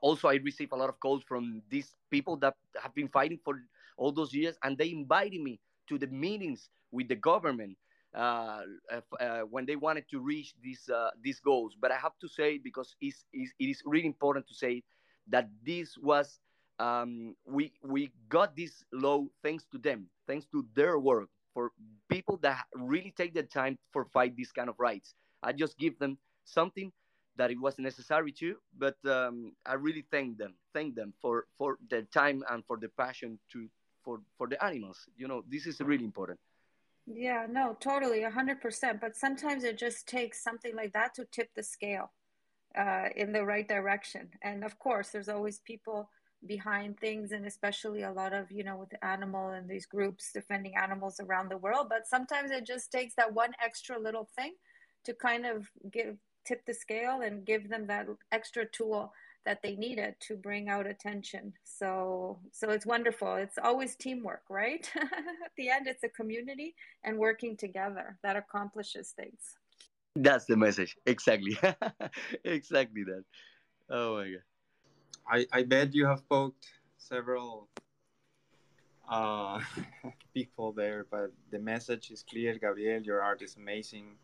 [0.00, 3.60] also I receive a lot of calls from these people that have been fighting for
[3.96, 7.76] all those years, and they invited me to the meetings with the government
[8.14, 8.62] uh,
[9.20, 11.76] uh, when they wanted to reach these uh, these goals.
[11.80, 14.82] But I have to say because it's, it's, it is really important to say
[15.28, 16.40] that this was
[16.78, 21.72] um, we we got this law thanks to them, thanks to their work for
[22.08, 25.14] people that really take the time for fight these kind of rights.
[25.42, 26.92] I just give them something
[27.36, 31.78] that it was necessary to, but um, I really thank them, thank them for for
[31.90, 33.68] their time and for the passion to
[34.04, 36.38] for for the animals you know this is really important
[37.12, 41.62] yeah no totally 100% but sometimes it just takes something like that to tip the
[41.62, 42.12] scale
[42.76, 46.08] uh, in the right direction and of course there's always people
[46.46, 50.74] behind things and especially a lot of you know with animal and these groups defending
[50.76, 54.52] animals around the world but sometimes it just takes that one extra little thing
[55.04, 59.12] to kind of give tip the scale and give them that extra tool
[59.44, 61.52] that they needed to bring out attention.
[61.64, 63.34] So so it's wonderful.
[63.36, 64.90] It's always teamwork, right?
[64.96, 66.74] At the end it's a community
[67.04, 69.56] and working together that accomplishes things.
[70.16, 70.96] That's the message.
[71.06, 71.56] Exactly.
[72.44, 73.24] exactly that.
[73.90, 74.42] Oh my god.
[75.30, 77.68] I, I bet you have poked several
[79.10, 79.60] uh,
[80.34, 83.02] people there, but the message is clear, Gabriel.
[83.02, 84.16] Your art is amazing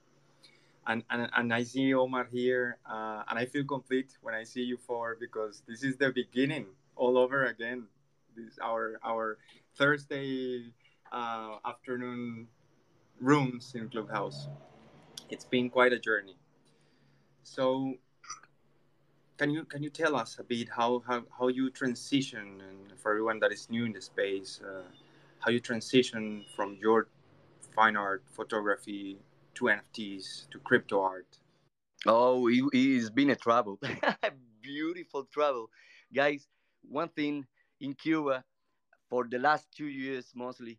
[0.86, 4.62] and, and, and I see Omar here, uh, and I feel complete when I see
[4.62, 6.66] you four because this is the beginning
[6.96, 7.84] all over again.
[8.36, 9.38] This our our
[9.76, 10.72] Thursday
[11.12, 12.48] uh, afternoon
[13.20, 14.48] rooms in Clubhouse.
[15.30, 16.36] It's been quite a journey.
[17.44, 17.94] So,
[19.38, 23.12] can you can you tell us a bit how how, how you transition and for
[23.12, 24.82] everyone that is new in the space, uh,
[25.40, 27.08] how you transition from your
[27.74, 29.18] fine art photography
[29.54, 31.38] to NFTs to crypto art?
[32.06, 33.80] Oh, it, it's been a trouble,
[34.62, 35.70] beautiful trouble,
[36.14, 36.46] guys.
[36.82, 37.46] One thing
[37.80, 38.44] in Cuba,
[39.08, 40.78] for the last two years mostly,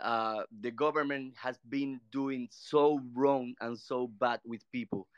[0.00, 5.08] uh, the government has been doing so wrong and so bad with people.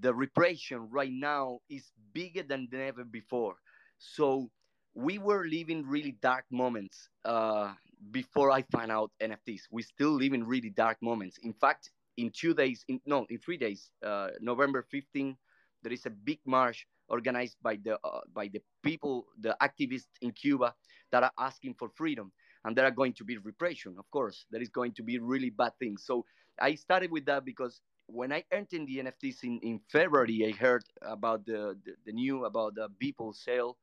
[0.00, 3.56] The repression right now is bigger than ever before.
[3.98, 4.50] So
[4.94, 7.72] we were living really dark moments uh,
[8.10, 9.62] before I found out NFTs.
[9.70, 11.38] We still live in really dark moments.
[11.42, 15.36] In fact, in two days, in, no, in three days, uh, November 15,
[15.82, 20.32] there is a big march organized by the uh, by the Beeple, the activists in
[20.32, 20.74] Cuba
[21.12, 22.32] that are asking for freedom,
[22.64, 23.96] and there are going to be repression.
[23.98, 26.04] Of course, there is going to be really bad things.
[26.06, 26.26] So
[26.60, 30.84] I started with that because when I entered the NFTs in, in February, I heard
[31.02, 33.78] about the, the, the new about the people sale,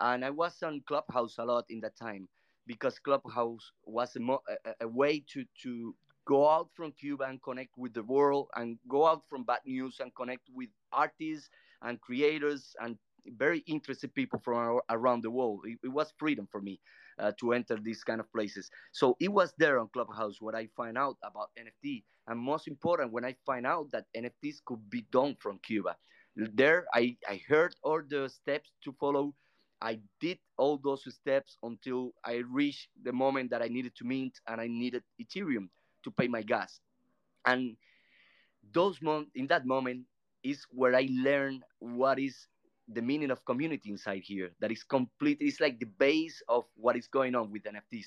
[0.00, 2.28] and I was on Clubhouse a lot in that time
[2.66, 7.42] because Clubhouse was a, mo- a, a way to to go out from Cuba and
[7.42, 11.48] connect with the world and go out from bad news and connect with artists
[11.82, 15.60] and creators and very interested people from around the world.
[15.64, 16.80] It, it was freedom for me
[17.18, 18.70] uh, to enter these kind of places.
[18.92, 23.12] So it was there on Clubhouse where I find out about NFT, and most important,
[23.12, 25.96] when I find out that NFTs could be done from Cuba.
[26.36, 29.34] There, I, I heard all the steps to follow.
[29.80, 34.38] I did all those steps until I reached the moment that I needed to mint
[34.48, 35.68] and I needed Ethereum
[36.04, 36.80] to pay my gas.
[37.46, 37.76] And
[38.72, 40.06] those mon- in that moment
[40.42, 42.46] is where I learned what is
[42.88, 44.50] the meaning of community inside here.
[44.60, 45.38] That is complete.
[45.40, 48.06] It's like the base of what is going on with NFTs.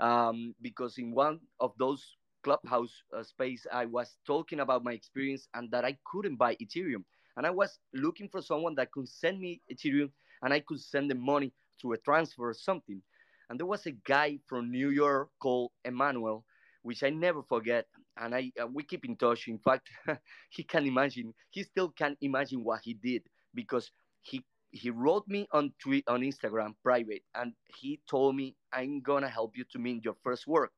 [0.00, 5.48] Um, because in one of those clubhouse uh, space, I was talking about my experience
[5.54, 7.04] and that I couldn't buy Ethereum,
[7.36, 10.10] and I was looking for someone that could send me Ethereum
[10.42, 13.02] and I could send the money through a transfer or something.
[13.48, 16.44] And there was a guy from New York called Emmanuel
[16.84, 17.86] which I never forget.
[18.18, 19.48] And I uh, we keep in touch.
[19.48, 19.90] In fact,
[20.50, 21.34] he can imagine.
[21.50, 23.90] He still can imagine what he did because
[24.22, 29.28] he he wrote me on tweet on Instagram private, and he told me I'm gonna
[29.28, 30.72] help you to mint your first work,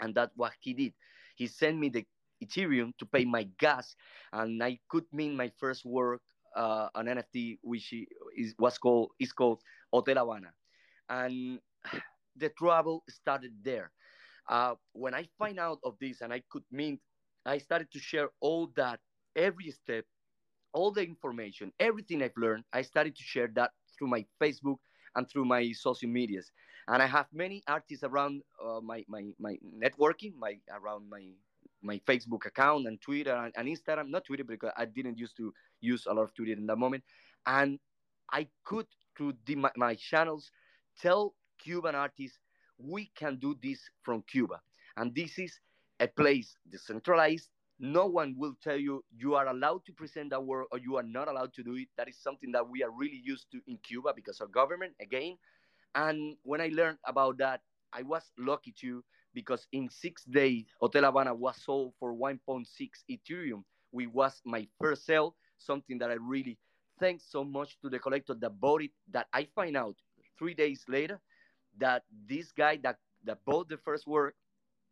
[0.00, 0.94] and that's what he did.
[1.36, 2.04] He sent me the
[2.44, 3.96] Ethereum to pay my gas,
[4.32, 6.20] and I could mint my first work
[6.56, 7.92] uh, an NFT, which
[8.36, 10.36] is was called is called Hotel
[11.08, 11.60] and
[12.36, 13.92] the trouble started there
[14.48, 17.00] uh, when I find out of this and I could mint,
[17.44, 19.00] I started to share all that,
[19.34, 20.04] every step,
[20.72, 22.64] all the information, everything I've learned.
[22.72, 24.78] I started to share that through my Facebook
[25.14, 26.50] and through my social medias.
[26.88, 31.22] And I have many artists around uh, my, my, my networking, my around my
[31.82, 35.52] my Facebook account and Twitter and, and, Instagram, not Twitter because I didn't used to
[35.80, 37.04] use a lot of Twitter in that moment.
[37.46, 37.78] And
[38.32, 40.50] I could through the, my, my channels
[41.00, 42.38] tell Cuban artists
[42.78, 44.60] we can do this from Cuba.
[44.96, 45.58] And this is
[46.00, 47.48] a place decentralized.
[47.78, 51.02] No one will tell you you are allowed to present that work or you are
[51.02, 51.88] not allowed to do it.
[51.96, 55.36] That is something that we are really used to in Cuba because of government, again.
[55.94, 57.60] And when I learned about that,
[57.92, 62.66] I was lucky too because in six days, Hotel Havana was sold for 1.6
[63.10, 66.58] Ethereum, which was my first sale, something that I really
[66.98, 69.96] thanks so much to the collector that bought it, that I find out
[70.38, 71.20] three days later
[71.78, 74.34] that this guy that, that bought the first work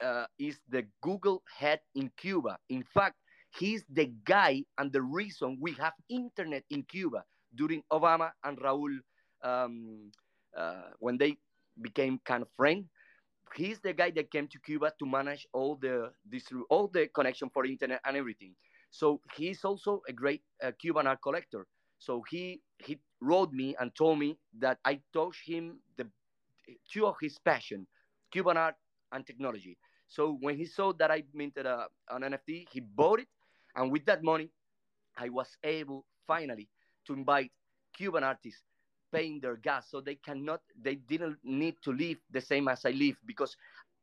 [0.03, 2.59] uh, is the Google head in Cuba.
[2.69, 3.17] In fact,
[3.59, 8.99] he's the guy and the reason we have internet in Cuba during Obama and Raul
[9.43, 10.11] um,
[10.57, 11.37] uh, when they
[11.81, 12.87] became kind of friends.
[13.55, 17.51] He's the guy that came to Cuba to manage all the this, all the connection
[17.51, 18.55] for internet and everything.
[18.91, 21.67] So he's also a great uh, Cuban art collector.
[21.99, 26.09] So he he wrote me and told me that I taught him the
[26.93, 27.87] two of his passion,
[28.31, 28.75] Cuban art
[29.13, 29.77] and technology.
[30.09, 33.29] So when he saw that I minted a, an NFT, he bought it,
[33.77, 34.51] and with that money,
[35.17, 36.69] I was able finally
[37.07, 37.53] to invite
[37.97, 38.63] Cuban artists
[39.13, 42.91] paying their gas, so they cannot, they didn't need to live the same as I
[42.91, 43.57] live because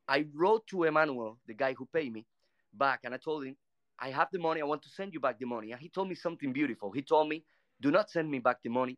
[0.07, 2.25] I wrote to Emmanuel, the guy who paid me,
[2.73, 3.55] back, and I told him,
[3.99, 5.71] I have the money, I want to send you back the money.
[5.71, 6.91] And he told me something beautiful.
[6.91, 7.43] He told me,
[7.81, 8.97] do not send me back the money.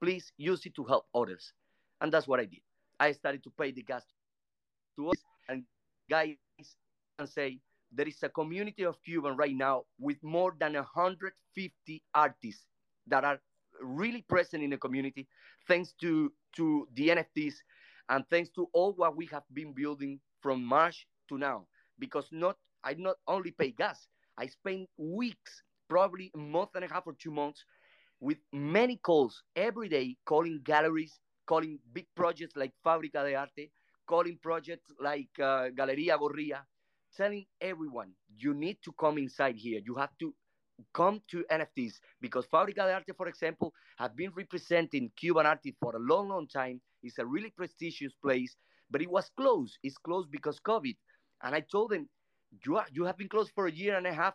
[0.00, 1.52] Please use it to help others.
[2.00, 2.60] And that's what I did.
[3.00, 4.04] I started to pay the gas
[4.96, 5.16] to us.
[5.48, 5.64] And
[6.10, 6.36] guys
[7.18, 7.60] and say
[7.92, 12.66] there is a community of Cuban right now with more than 150 artists
[13.06, 13.40] that are
[13.80, 15.26] really present in the community,
[15.66, 17.54] thanks to, to the NFTs
[18.08, 21.66] and thanks to all what we have been building from March to now.
[21.98, 24.06] Because not I not only pay gas,
[24.38, 27.64] I spend weeks, probably a month and a half or two months,
[28.20, 33.70] with many calls every day, calling galleries, calling big projects like Fábrica de Arte,
[34.06, 36.62] calling projects like uh, Galeria Gorria,
[37.16, 39.80] telling everyone you need to come inside here.
[39.84, 40.34] You have to
[40.92, 45.96] come to NFTs because Fábrica de Arte, for example, have been representing Cuban artists for
[45.96, 46.80] a long, long time.
[47.02, 48.54] It's a really prestigious place,
[48.90, 49.78] but it was closed.
[49.82, 50.96] It's closed because COVID.
[51.42, 52.08] And I told them,
[52.64, 54.34] you, are, you have been closed for a year and a half.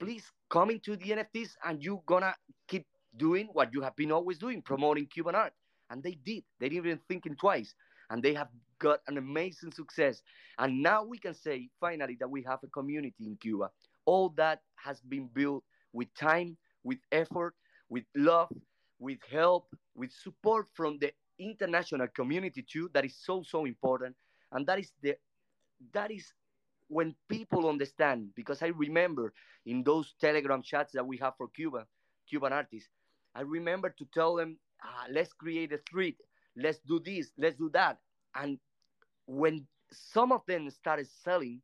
[0.00, 2.34] Please come into the NFTs and you're gonna
[2.66, 5.52] keep doing what you have been always doing, promoting Cuban art.
[5.92, 6.44] And they did.
[6.58, 7.74] They didn't even thinking twice.
[8.10, 10.22] And they have got an amazing success.
[10.58, 13.70] And now we can say finally that we have a community in Cuba.
[14.06, 17.54] All that has been built with time, with effort,
[17.90, 18.50] with love,
[18.98, 22.90] with help, with support from the international community too.
[22.94, 24.16] That is so so important.
[24.52, 25.16] And that is the
[25.92, 26.32] that is
[26.88, 29.32] when people understand because I remember
[29.66, 31.86] in those telegram chats that we have for Cuba,
[32.28, 32.90] Cuban artists,
[33.34, 36.16] I remember to tell them uh, let's create a street,
[36.56, 37.98] let's do this, let's do that.
[38.34, 38.58] And
[39.26, 41.60] when some of them started selling,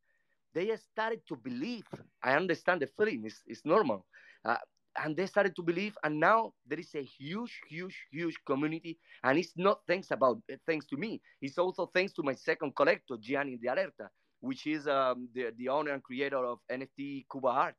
[0.54, 1.86] they started to believe.
[2.22, 4.06] I understand the feeling; it's, it's normal.
[4.44, 4.56] Uh,
[5.04, 9.38] and they started to believe and now there is a huge huge huge community and
[9.38, 13.56] it's not thanks about thanks to me it's also thanks to my second collector gianni
[13.56, 14.08] de alerta
[14.40, 17.76] which is um, the, the owner and creator of nft cuba art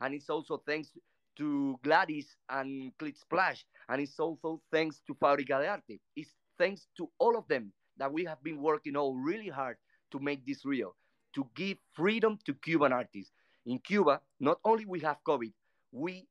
[0.00, 0.90] and it's also thanks
[1.36, 6.88] to gladys and clit splash and it's also thanks to fabrica de arte it's thanks
[6.96, 9.76] to all of them that we have been working all really hard
[10.10, 10.94] to make this real
[11.34, 13.32] to give freedom to cuban artists
[13.66, 15.52] in cuba not only we have covid
[15.92, 16.26] we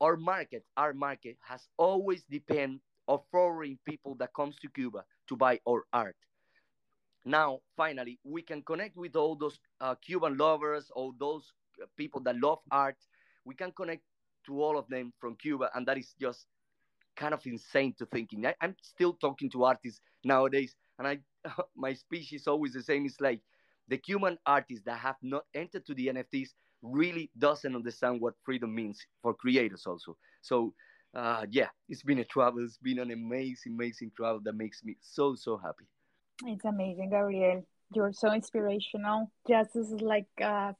[0.00, 5.36] our market, our market has always depend of foreign people that comes to Cuba to
[5.36, 6.16] buy our art.
[7.24, 11.52] Now, finally, we can connect with all those uh, Cuban lovers, all those
[11.96, 12.96] people that love art.
[13.44, 14.02] We can connect
[14.46, 16.46] to all of them from Cuba, and that is just
[17.16, 18.46] kind of insane to thinking.
[18.46, 21.18] I, am still talking to artists nowadays, and I
[21.76, 23.06] my speech is always the same.
[23.06, 23.40] It's like
[23.88, 26.50] the Cuban artists that have not entered to the NFTs
[26.82, 30.16] really doesn't understand what freedom means for creators also.
[30.40, 30.72] So
[31.14, 32.64] uh, yeah, it's been a travel.
[32.64, 35.86] It's been an amazing, amazing travel that makes me so, so happy.
[36.44, 37.64] It's amazing, Gabriel.
[37.92, 39.30] You're so inspirational.
[39.48, 40.72] Just like uh,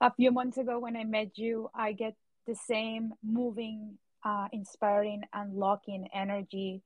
[0.00, 2.14] a few months ago when I met you, I get
[2.48, 6.82] the same moving, uh, inspiring, unlocking energy.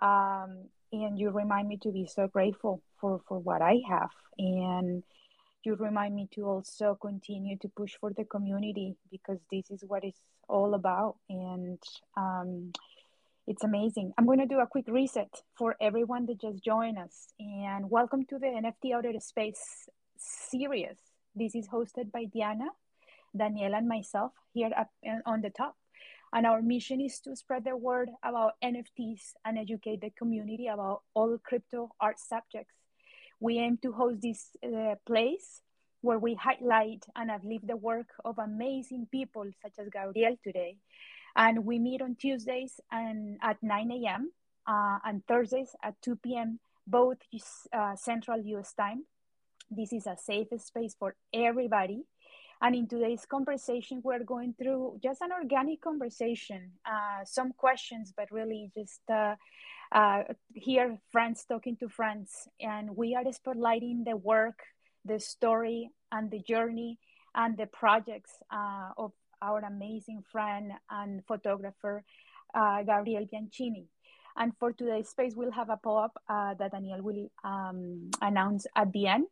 [0.00, 4.10] Um, and you remind me to be so grateful for, for what I have.
[4.38, 5.04] And
[5.64, 10.04] you remind me to also continue to push for the community because this is what
[10.04, 11.78] it's all about and
[12.16, 12.72] um,
[13.46, 17.28] it's amazing i'm going to do a quick reset for everyone that just joined us
[17.38, 19.88] and welcome to the nft outer space
[20.18, 20.96] series
[21.34, 22.66] this is hosted by diana
[23.36, 24.90] danielle and myself here up
[25.26, 25.76] on the top
[26.32, 31.02] and our mission is to spread the word about nfts and educate the community about
[31.14, 32.74] all crypto art subjects
[33.40, 35.60] we aim to host this uh, place
[36.04, 40.76] where we highlight and uplift the work of amazing people such as Gabriel today.
[41.34, 44.30] And we meet on Tuesdays and at 9 a.m.
[44.66, 47.16] Uh, and Thursdays at 2 p.m., both
[47.72, 49.04] uh, Central US time.
[49.70, 52.04] This is a safe space for everybody.
[52.62, 58.30] And in today's conversation, we're going through just an organic conversation, uh, some questions, but
[58.30, 59.34] really just uh,
[59.92, 60.22] uh,
[60.54, 62.48] here, friends talking to friends.
[62.60, 64.60] And we are spotlighting the work,
[65.04, 66.98] the story, and the journey
[67.34, 72.04] and the projects uh, of our amazing friend and photographer,
[72.54, 73.86] uh, Gabriel Bianchini.
[74.36, 78.66] And for today's space, we'll have a pop up uh, that Daniel will um, announce
[78.74, 79.26] at the end.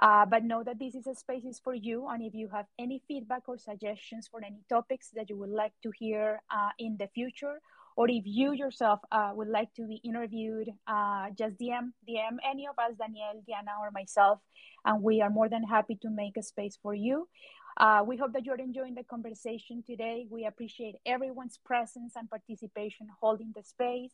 [0.00, 2.06] Uh, but know that this is a space is for you.
[2.08, 5.72] And if you have any feedback or suggestions for any topics that you would like
[5.82, 7.60] to hear uh, in the future,
[7.96, 12.66] or if you yourself uh, would like to be interviewed, uh, just DM DM any
[12.66, 14.40] of us, Danielle, Diana, or myself,
[14.84, 17.28] and we are more than happy to make a space for you.
[17.76, 20.26] Uh, we hope that you're enjoying the conversation today.
[20.30, 24.12] We appreciate everyone's presence and participation holding the space.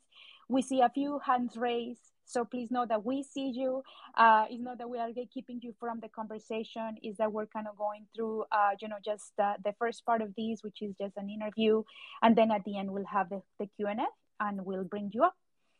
[0.49, 2.01] We see a few hands raised.
[2.25, 3.83] So please know that we see you.
[4.15, 6.97] Uh, it's not that we are keeping you from the conversation.
[7.03, 10.21] Is that we're kind of going through, uh, you know, just uh, the first part
[10.21, 11.83] of these, which is just an interview,
[12.23, 14.07] and then at the end we'll have the, the Q and A,
[14.41, 15.37] and we'll bring you up.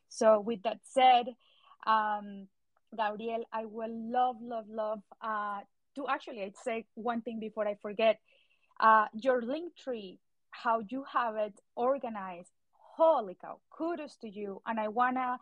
[0.09, 1.27] So with that said,
[1.87, 2.49] um,
[2.97, 5.61] Gabriel, I will love, love, love uh,
[5.99, 8.19] to actually I'd say one thing before I forget.
[8.81, 10.19] Uh, your link tree,
[10.51, 12.53] how you have it organized.
[12.97, 13.59] Holy cow!
[13.77, 15.39] Kudos to you, and I wanna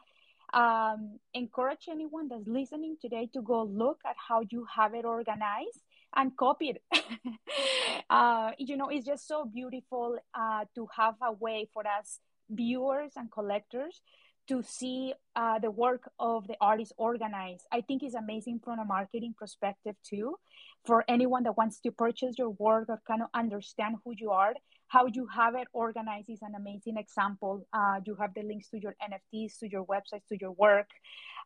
[0.52, 5.82] um, encourage anyone that's listening today to go look at how you have it organized
[6.14, 6.82] and copy it.
[8.11, 13.12] uh, you know, it's just so beautiful uh, to have a way for us viewers
[13.16, 14.00] and collectors
[14.49, 17.66] to see uh, the work of the artist organized.
[17.72, 20.36] I think is amazing from a marketing perspective too.
[20.84, 24.55] For anyone that wants to purchase your work or kind of understand who you are,
[24.89, 27.66] how you have it organized is an amazing example.
[27.72, 30.89] Uh, you have the links to your NFTs, to your websites, to your work.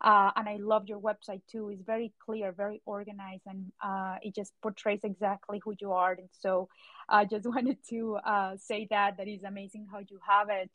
[0.03, 1.71] Uh, and I love your website too.
[1.71, 6.13] It's very clear, very organized, and uh, it just portrays exactly who you are.
[6.13, 6.69] And so
[7.09, 9.17] I just wanted to uh, say that.
[9.17, 10.71] That is amazing how you have it.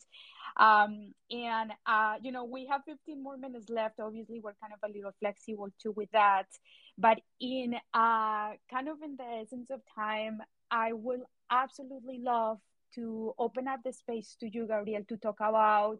[0.58, 4.00] Um, and, uh, you know, we have 15 more minutes left.
[4.00, 6.48] Obviously, we're kind of a little flexible too with that.
[6.98, 10.40] But in uh, kind of in the essence of time,
[10.72, 12.60] I will absolutely love
[12.96, 16.00] to open up the space to you, Gabriel, to talk about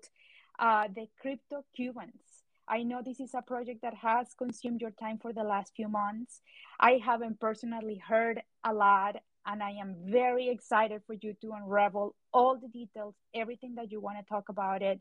[0.60, 2.44] uh, the crypto Cubans.
[2.68, 5.88] I know this is a project that has consumed your time for the last few
[5.88, 6.42] months.
[6.80, 12.16] I haven't personally heard a lot, and I am very excited for you to unravel
[12.34, 15.00] all the details, everything that you want to talk about it.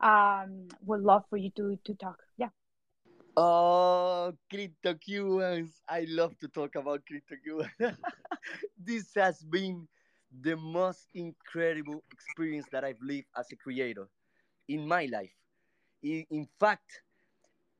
[0.00, 2.18] Um, would love for you to to talk.
[2.36, 2.50] Yeah.
[3.40, 5.80] Oh, crypto Cubans.
[5.88, 7.70] I love to talk about crypto Cubans.
[8.78, 9.86] this has been
[10.42, 14.08] the most incredible experience that I've lived as a creator
[14.68, 15.36] in my life.
[16.02, 17.02] In, in fact,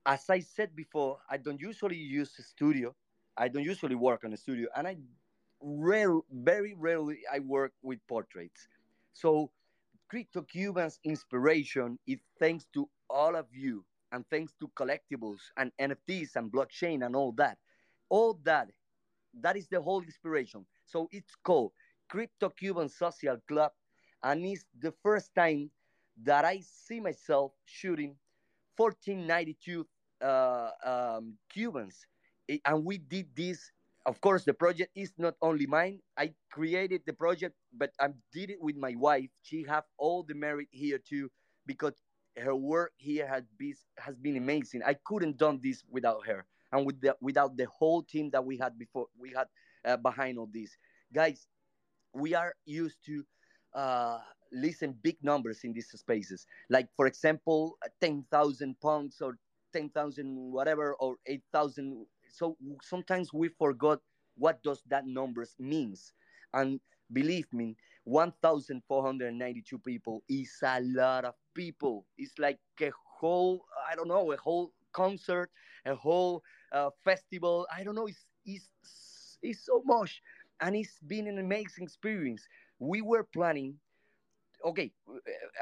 [0.07, 2.95] as I said before, I don't usually use a studio.
[3.37, 4.99] I don't usually work on a studio, and I
[5.63, 8.69] rare, very rarely I work with portraits.
[9.13, 9.51] So,
[10.09, 16.37] Crypto Cuban's inspiration is thanks to all of you, and thanks to collectibles and NFTs
[16.37, 17.59] and blockchain and all that.
[18.09, 18.69] All that,
[19.41, 20.65] that is the whole inspiration.
[20.85, 21.73] So it's called
[22.09, 23.73] Crypto Cuban Social Club,
[24.23, 25.71] and it's the first time
[26.23, 28.17] that I see myself shooting
[28.77, 29.87] 1492
[30.23, 32.07] uh, um, Cubans.
[32.65, 33.71] And we did this.
[34.07, 36.01] Of course, the project is not only mine.
[36.17, 39.29] I created the project, but I did it with my wife.
[39.43, 41.31] She have all the merit here too,
[41.67, 41.93] because
[42.39, 44.83] her work here has been has been amazing.
[44.85, 48.57] I couldn't done this without her, and with the, without the whole team that we
[48.57, 49.47] had before we had
[49.85, 50.77] uh, behind all this.
[51.13, 51.47] Guys,
[52.15, 53.25] we are used to
[53.75, 54.19] uh,
[54.53, 56.47] listen big numbers in these spaces.
[56.71, 59.39] Like, for example, 10,000 pounds or
[59.73, 62.07] 10,000 whatever or 8,000.
[62.29, 64.01] So sometimes we forgot
[64.37, 66.13] what does that numbers means.
[66.55, 66.81] And
[67.13, 72.07] believe me, 1,492 people is a lot of people.
[72.19, 75.51] It's like a whole, I don't know, a whole concert,
[75.87, 76.43] a whole
[76.73, 77.67] uh, festival.
[77.77, 78.09] I don't know.
[78.09, 80.23] It's, it's, it's so much.
[80.61, 82.49] And it's been an amazing experience.
[82.79, 83.81] We were planning
[84.65, 84.93] okay,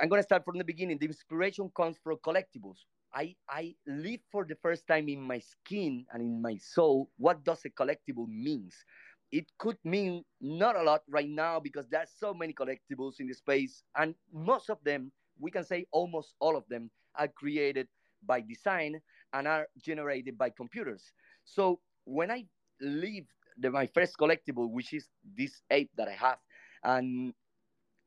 [0.01, 0.99] I'm gonna start from the beginning.
[0.99, 2.84] The inspiration comes from collectibles.
[3.14, 7.44] I I live for the first time in my skin and in my soul what
[7.44, 8.84] does a collectible means.
[9.32, 13.34] It could mean not a lot right now because there's so many collectibles in the
[13.34, 17.89] space, and most of them, we can say almost all of them, are created
[18.24, 19.01] by design
[19.32, 21.12] and are generated by computers.
[21.45, 22.47] So when I
[22.80, 23.26] leave
[23.59, 26.39] the, my first collectible, which is this ape that I have,
[26.84, 27.32] and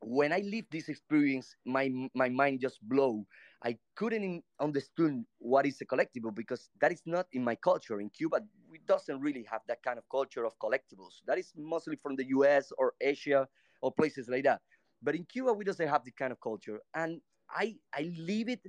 [0.02, 3.26] when I lived this experience, my my mind just blow.
[3.64, 8.00] I couldn't understand what is a collectible because that is not in my culture.
[8.00, 8.40] In Cuba,
[8.72, 11.20] we doesn't really have that kind of culture of collectibles.
[11.28, 12.72] That is mostly from the U.S.
[12.78, 13.48] or Asia
[13.82, 14.62] or places like that.
[15.02, 18.62] But in Cuba, we doesn't have the kind of culture, and I I live it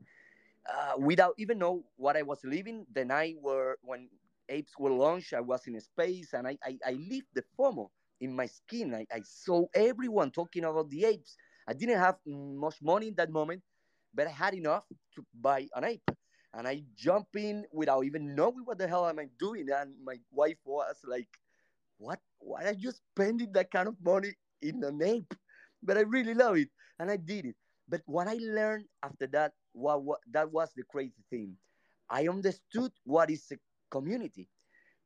[0.69, 2.87] uh, without even know what I was living.
[2.93, 4.09] The night where when
[4.49, 8.35] apes were launched, I was in space, and I I, I lived the FOMO in
[8.35, 8.95] my skin.
[8.95, 11.37] I, I saw everyone talking about the apes.
[11.67, 13.63] I didn't have much money in that moment,
[14.15, 16.11] but I had enough to buy an ape.
[16.53, 19.69] And I jump in without even knowing what the hell am I doing.
[19.71, 21.29] And my wife was like,
[21.99, 22.21] What?
[22.39, 25.35] Why are you spending that kind of money in an ape?
[25.83, 26.69] But I really love it.
[26.99, 27.57] And I did it.
[27.89, 31.57] But what I learned after that, what, what that was the crazy thing.
[32.09, 33.57] I understood what is a
[33.91, 34.49] community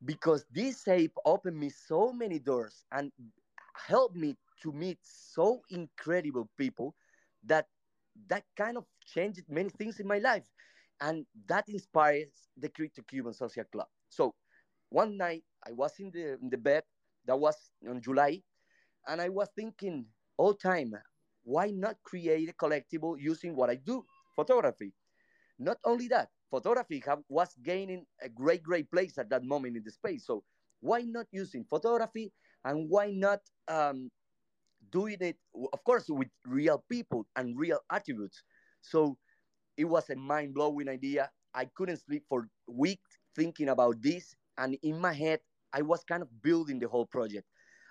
[0.03, 3.11] because this ape opened me so many doors and
[3.87, 6.95] helped me to meet so incredible people
[7.43, 7.67] that
[8.27, 10.45] that kind of changed many things in my life
[11.01, 14.33] and that inspires the crypto cuban social club so
[14.89, 16.83] one night i was in the in the bed
[17.25, 18.41] that was on july
[19.07, 20.05] and i was thinking
[20.37, 20.93] all time
[21.43, 24.03] why not create a collectible using what i do
[24.35, 24.93] photography
[25.59, 29.83] not only that photography have, was gaining a great, great place at that moment in
[29.83, 30.25] the space.
[30.25, 30.43] So
[30.81, 32.33] why not using photography
[32.63, 34.09] and why not um,
[34.91, 35.37] doing it,
[35.73, 38.43] of course, with real people and real attributes?
[38.81, 39.17] So
[39.77, 41.29] it was a mind blowing idea.
[41.53, 44.35] I couldn't sleep for weeks thinking about this.
[44.57, 45.39] And in my head,
[45.73, 47.47] I was kind of building the whole project.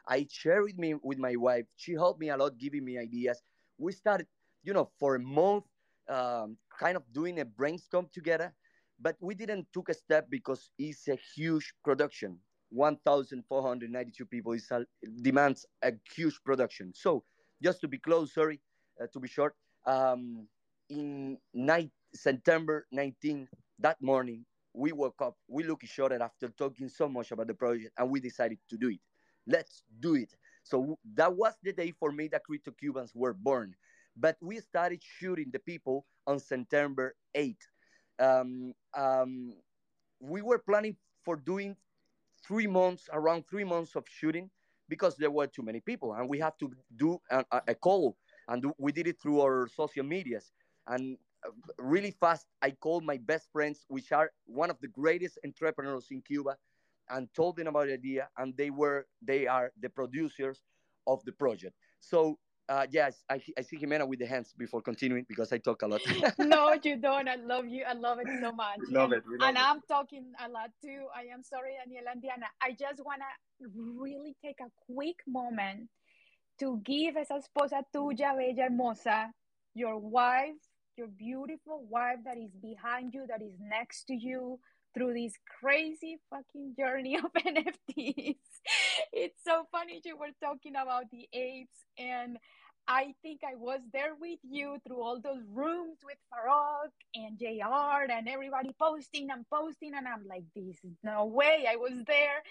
[0.06, 1.66] I shared with me with my wife.
[1.76, 3.42] She helped me a lot, giving me ideas.
[3.78, 4.26] We started,
[4.62, 5.64] you know, for a month
[6.08, 8.54] um, kind of doing a brainstorm together,
[9.00, 12.38] but we didn't took a step because it's a huge production.
[12.70, 14.84] 1,492 people is a,
[15.22, 16.92] demands a huge production.
[16.94, 17.24] So
[17.62, 18.60] just to be close, sorry,
[19.00, 19.54] uh, to be short,
[19.86, 20.46] um,
[20.88, 23.48] in night, September 19th,
[23.78, 24.44] that morning,
[24.74, 28.10] we woke up, we looked each other after talking so much about the project, and
[28.10, 29.00] we decided to do it.
[29.46, 30.34] Let's do it.
[30.62, 33.74] So that was the day for me that Crypto Cubans were born.
[34.16, 37.56] But we started shooting the people on September 8th.
[38.18, 39.54] Um, um,
[40.20, 41.76] we were planning for doing
[42.46, 44.50] three months, around three months of shooting
[44.88, 48.16] because there were too many people and we had to do a, a call
[48.48, 50.52] and we did it through our social medias
[50.88, 51.16] and
[51.46, 56.08] uh, really fast i called my best friends which are one of the greatest entrepreneurs
[56.10, 56.56] in cuba
[57.10, 60.62] and told them about the idea and they were they are the producers
[61.06, 62.38] of the project so
[62.68, 65.86] uh, yes, I, I see Jimena with the hands before continuing because I talk a
[65.86, 66.00] lot.
[66.38, 67.28] no, you don't.
[67.28, 67.84] I love you.
[67.86, 68.78] I love it so much.
[68.88, 69.22] We love it.
[69.26, 69.62] Love and it.
[69.62, 71.06] I'm talking a lot too.
[71.14, 72.46] I am sorry, Daniela and Diana.
[72.62, 75.88] I just want to really take a quick moment
[76.60, 79.30] to give esa esposa tuya, bella, hermosa,
[79.74, 80.54] your wife,
[80.96, 84.58] your beautiful wife that is behind you, that is next to you
[84.94, 88.36] through this crazy fucking journey of NFTs.
[89.12, 92.38] it's so funny you were talking about the apes and
[92.86, 98.12] I think I was there with you through all those rooms with Farok and JR
[98.12, 99.94] and everybody posting and posting.
[99.94, 101.66] And I'm like, this is no way.
[101.68, 102.42] I was there.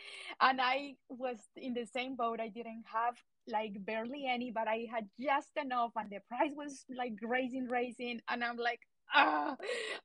[0.42, 2.40] And I was in the same boat.
[2.42, 3.16] I didn't have
[3.48, 5.92] like barely any, but I had just enough.
[5.96, 8.20] And the price was like raising, raising.
[8.28, 8.80] And I'm like,
[9.14, 9.56] ah,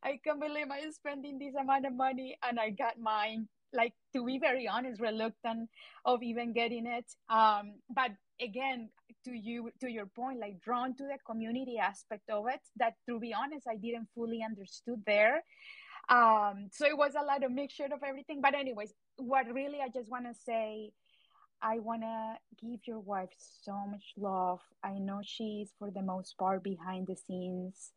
[0.03, 2.39] I can't believe I'm spending this amount of money.
[2.43, 3.49] And I got mine.
[3.73, 5.69] Like to be very honest reluctant
[6.07, 7.05] of even getting it.
[7.29, 8.89] Um but again
[9.25, 13.19] to you to your point like drawn to the community aspect of it that to
[13.19, 15.43] be honest i didn't fully understood there.
[16.09, 18.41] Um so it was a lot of mixture of everything.
[18.41, 20.91] But anyways what really i just want to say
[21.61, 22.37] i want to
[22.67, 23.35] give your wife
[23.65, 24.61] so much love.
[24.83, 27.93] I know she's for the most part behind the scenes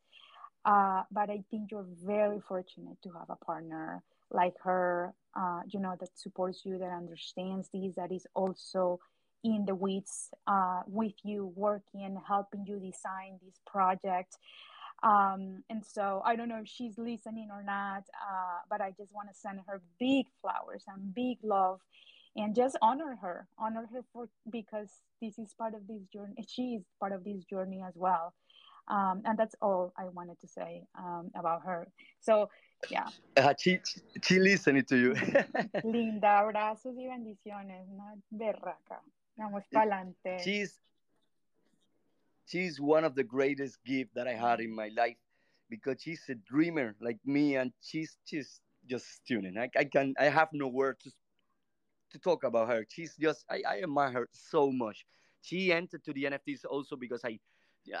[0.64, 5.80] uh, but i think you're very fortunate to have a partner like her uh, you
[5.80, 8.98] know that supports you that understands these that is also
[9.44, 14.36] in the weeds uh, with you, working, helping you design this project.
[15.02, 19.12] Um, and so I don't know if she's listening or not, uh, but I just
[19.12, 21.80] want to send her big flowers and big love
[22.36, 24.88] and just honor her, honor her for because
[25.20, 26.34] this is part of this journey.
[26.46, 28.32] She is part of this journey as well.
[28.92, 31.88] Um, and that's all I wanted to say um, about her.
[32.20, 32.50] So,
[32.90, 33.08] yeah.
[33.38, 33.78] Uh, she,
[34.22, 35.14] she listening to you.
[35.84, 37.88] Linda, abrazos y bendiciones.
[37.88, 39.00] Una berraca.
[39.38, 40.44] Vamos pa'lante.
[40.44, 40.78] She's
[42.44, 45.16] she's one of the greatest gifts that I had in my life
[45.70, 49.56] because she's a dreamer like me, and she's she's just stunning.
[49.56, 51.10] I, I can I have no words to,
[52.10, 52.84] to talk about her.
[52.90, 55.06] She's just I, I admire her so much.
[55.40, 57.38] She entered to the NFTs also because I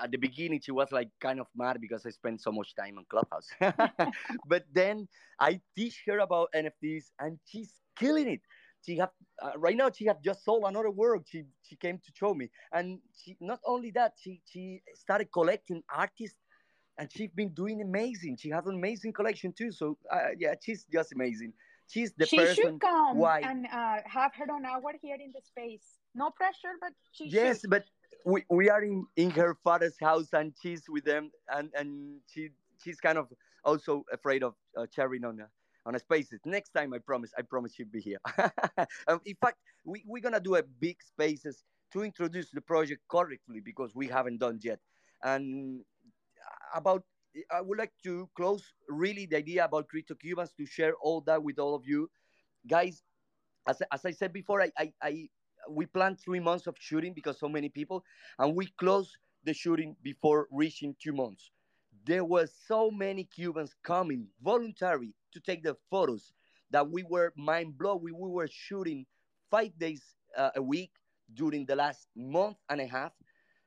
[0.00, 2.98] at the beginning she was like kind of mad because I spent so much time
[2.98, 3.48] on Clubhouse.
[4.46, 5.08] but then
[5.40, 8.40] I teach her about NFTs and she's killing it.
[8.84, 9.10] She have
[9.40, 11.22] uh, right now she have just sold another work.
[11.26, 12.50] She she came to show me.
[12.72, 16.38] And she not only that she she started collecting artists
[16.98, 18.36] and she's been doing amazing.
[18.38, 19.72] She has an amazing collection too.
[19.72, 21.52] So uh, yeah she's just amazing.
[21.88, 25.32] She's the she person should come why and uh, have her own hour here in
[25.32, 25.98] the space.
[26.14, 27.70] No pressure but she yes should.
[27.70, 27.84] but
[28.24, 32.50] we, we are in in her father's house and she's with them and and she
[32.82, 33.28] she's kind of
[33.64, 35.40] also afraid of uh, sharing on
[35.86, 36.40] on a spaces.
[36.44, 38.18] Next time, I promise, I promise she'll be here.
[39.08, 43.60] um, in fact, we, we're gonna do a big spaces to introduce the project correctly
[43.60, 44.78] because we haven't done yet.
[45.22, 45.84] And
[46.74, 47.04] about,
[47.50, 51.42] I would like to close really the idea about Crypto Cubans to share all that
[51.42, 52.10] with all of you,
[52.66, 53.02] guys.
[53.68, 55.28] As, as I said before, I, I, I
[55.70, 58.04] we planned three months of shooting because so many people,
[58.38, 61.50] and we closed the shooting before reaching two months
[62.04, 66.32] there were so many Cubans coming voluntary to take the photos
[66.70, 68.02] that we were mind blown.
[68.02, 69.06] We, we were shooting
[69.50, 70.02] five days
[70.36, 70.90] uh, a week
[71.34, 73.12] during the last month and a half.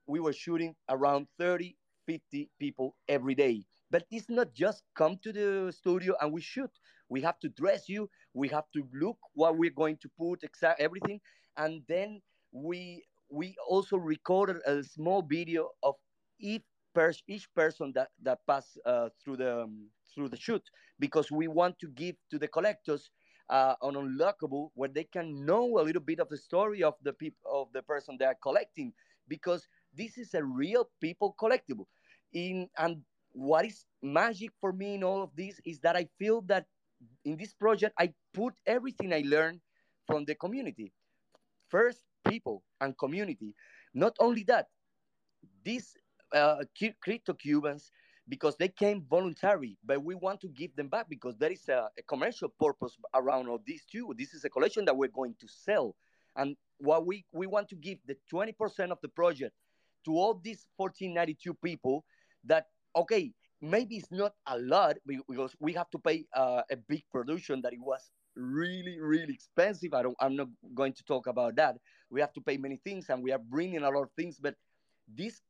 [0.08, 3.66] We were shooting around 30, 50 people every day.
[3.91, 6.72] But it's not just come to the studio and we shoot.
[7.10, 8.10] We have to dress you.
[8.34, 11.22] We have to look what we're going to put, exact everything,
[11.58, 15.95] and then we we also recorded a small video of
[16.39, 20.64] each pers- each person that that pass uh, through the um, through the shoot
[20.99, 23.10] because we want to give to the collectors
[23.49, 27.14] uh, an unlockable where they can know a little bit of the story of the
[27.14, 28.93] people of the person they are collecting
[29.28, 31.86] because this is a real people collectible.
[32.34, 36.41] In and what is magic for me in all of this is that i feel
[36.41, 36.66] that
[37.26, 39.60] in this project i put everything i learned
[40.08, 40.91] from the community
[41.70, 43.53] first people and community
[43.93, 44.68] not only that
[45.63, 45.95] these
[46.34, 46.63] uh,
[47.01, 47.91] crypto Cubans
[48.28, 51.89] because they came voluntary, but we want to give them back because there is a,
[51.97, 54.13] a, commercial purpose around all this too.
[54.18, 55.95] This is a collection that we're going to sell,
[56.36, 59.53] and what we we want to give the twenty percent of the project
[60.05, 62.03] to all these fourteen ninety two people.
[62.45, 67.03] That okay, maybe it's not a lot because we have to pay uh, a big
[67.11, 69.94] production that it was really really expensive.
[69.94, 70.18] I don't.
[70.20, 71.78] I'm not going to talk about that.
[72.10, 74.56] We have to pay many things, and we are bringing a lot of things, but
[75.14, 75.42] these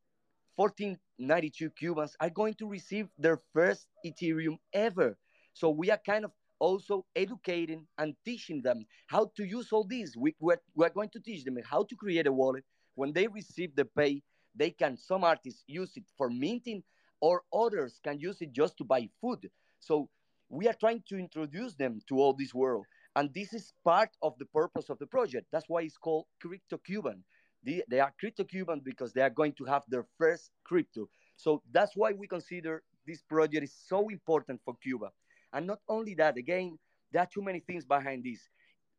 [0.56, 5.16] 1492 Cubans are going to receive their first Ethereum ever.
[5.52, 10.16] So we are kind of also educating and teaching them how to use all these.
[10.16, 12.64] We, we're, we're going to teach them how to create a wallet.
[12.94, 14.22] When they receive the pay,
[14.54, 16.82] they can, some artists use it for minting
[17.20, 19.50] or others can use it just to buy food.
[19.80, 20.08] So
[20.48, 22.86] we are trying to introduce them to all this world.
[23.16, 25.46] And this is part of the purpose of the project.
[25.52, 27.24] That's why it's called Crypto Cuban
[27.64, 31.08] They, they are crypto Cubans because they are going to have their first crypto.
[31.36, 35.10] So that's why we consider this project is so important for Cuba.
[35.52, 36.78] And not only that, again,
[37.12, 38.48] there are too many things behind this.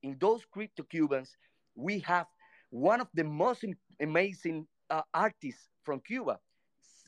[0.04, 1.38] In those crypto Cubans,
[1.76, 2.28] we have
[2.70, 3.66] one of the most
[4.02, 6.39] amazing uh, artists from Cuba,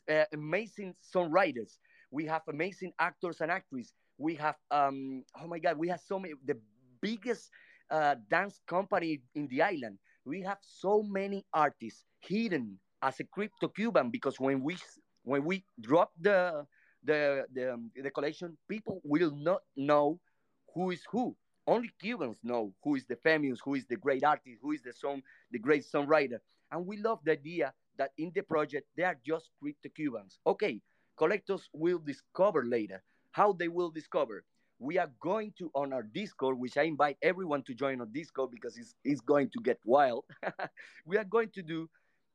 [0.10, 1.78] uh, amazing songwriters.
[2.12, 3.94] We have amazing actors and actresses.
[4.20, 6.58] We have, um, oh my God, we have so many, the
[7.02, 7.50] biggest
[7.90, 9.98] uh, dance company in the island.
[10.26, 14.78] We have so many artists hidden as a crypto Cuban because when we
[15.24, 16.66] when we drop the
[17.04, 20.20] the the, um, the collection, people will not know
[20.74, 21.36] who is who.
[21.66, 24.94] Only Cubans know who is the famous, who is the great artist, who is the
[24.94, 26.40] song, the great songwriter.
[26.72, 30.40] And we love the idea that in the project they are just crypto Cubans.
[30.46, 30.82] Okay,
[31.18, 33.02] collectors will discover later
[33.32, 34.44] how they will discover.
[34.80, 38.52] We are going to on our Discord, which I invite everyone to join on Discord
[38.52, 40.24] because it's, it's going to get wild.
[41.06, 41.90] we are going to do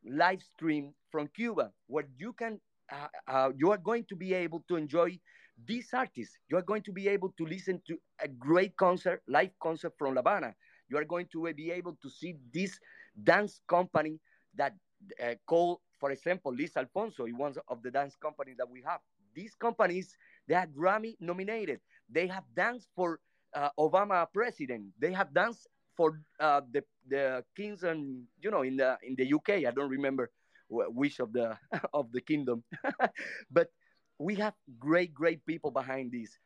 [0.07, 2.61] live stream from Cuba where you can
[2.92, 5.18] uh, uh, you are going to be able to enjoy
[5.66, 6.36] these artists.
[6.49, 10.14] You are going to be able to listen to a great concert, live concert from
[10.14, 10.55] La Habana.
[10.88, 12.78] You are going to be able to see this
[13.22, 14.20] dance company
[14.55, 14.74] that
[15.22, 19.01] uh, called, for example, Lizt Alfonso, one of the dance companies that we have.
[19.34, 20.16] These companies,
[20.49, 21.80] they are Grammy nominated.
[22.09, 23.20] They have danced for
[23.55, 24.92] uh, Obama president.
[24.99, 29.32] They have danced for uh, the the kings and you know in the in the
[29.32, 29.64] UK.
[29.66, 30.30] I don't remember
[30.68, 31.57] which of the
[31.95, 32.64] of the kingdom
[33.51, 33.68] but
[34.18, 36.38] we have great great people behind this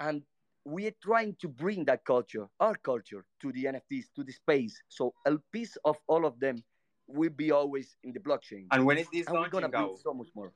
[0.00, 0.22] and
[0.64, 4.80] we are trying to bring that culture our culture to the nfts to the space
[4.88, 6.62] so a piece of all of them
[7.06, 10.12] will be always in the blockchain and when is this and we're gonna build so
[10.12, 10.52] much more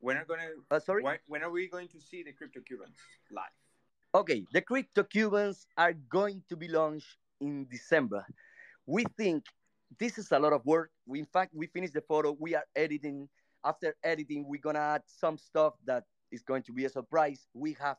[0.00, 2.96] when are gonna uh, sorry when, when are we going to see the crypto cubans
[3.30, 3.44] live
[4.14, 8.24] okay the crypto cubans are going to be launched in december
[8.86, 9.44] we think
[9.98, 10.90] this is a lot of work.
[11.06, 12.36] We, in fact, we finished the photo.
[12.38, 13.28] We are editing.
[13.64, 17.46] After editing, we're gonna add some stuff that is going to be a surprise.
[17.54, 17.96] We have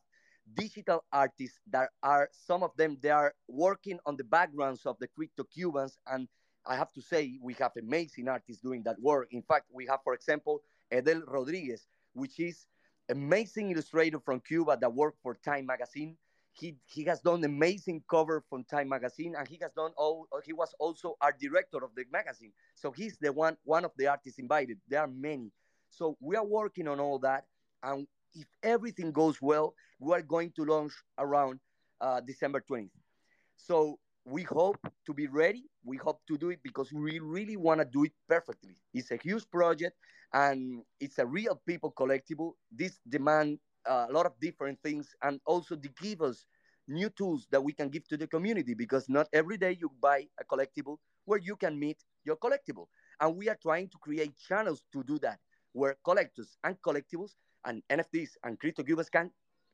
[0.53, 5.07] digital artists that are some of them they are working on the backgrounds of the
[5.07, 6.27] crypto Cubans, and
[6.65, 9.27] I have to say we have amazing artists doing that work.
[9.31, 12.67] In fact, we have, for example, Edel Rodriguez, which is
[13.09, 16.17] amazing illustrator from Cuba that worked for Time Magazine
[16.59, 20.27] he he has done amazing cover from Time magazine, and he has done all.
[20.43, 24.07] He was also art director of the magazine, so he's the one one of the
[24.07, 24.77] artists invited.
[24.87, 25.51] There are many,
[25.89, 27.45] so we are working on all that,
[27.83, 31.59] and if everything goes well, we are going to launch around
[32.01, 32.89] uh, December 20th.
[33.57, 35.63] So we hope to be ready.
[35.83, 38.75] We hope to do it because we really want to do it perfectly.
[38.93, 39.95] It's a huge project
[40.33, 42.53] and it's a real people collectible.
[42.71, 43.59] This demand
[43.89, 46.45] uh, a lot of different things and also to give us
[46.87, 50.25] new tools that we can give to the community because not every day you buy
[50.39, 52.87] a collectible where you can meet your collectible.
[53.19, 55.39] And we are trying to create channels to do that
[55.73, 59.29] where collectors and collectibles and nfts and crypto cubans can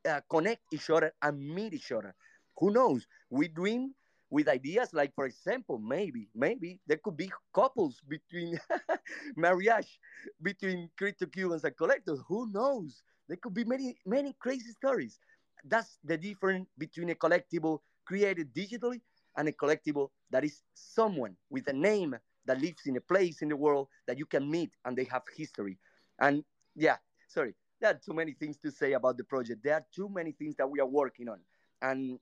[0.10, 2.14] uh, connect each other and meet each other.
[2.58, 3.08] Who knows?
[3.30, 3.94] We dream
[4.36, 8.60] with ideas like for example maybe maybe there could be couples between
[9.36, 10.00] marriage
[10.42, 15.20] between crypto cubans and collectors who knows there could be many, many crazy stories.
[15.64, 19.02] That's the difference between a collectible created digitally
[19.38, 22.16] and a collectible that is someone with a name
[22.46, 25.24] that lives in a place in the world that you can meet and they have
[25.36, 25.80] history.
[26.20, 26.44] And
[26.76, 29.64] yeah, sorry, there are too many things to say about the project.
[29.64, 31.40] There are too many things that we are working on.
[31.82, 32.20] And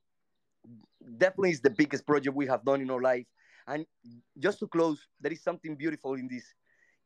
[1.18, 3.26] definitely is the biggest project we have done in our life.
[3.68, 3.86] And
[4.40, 6.54] just to close, there is something beautiful in this.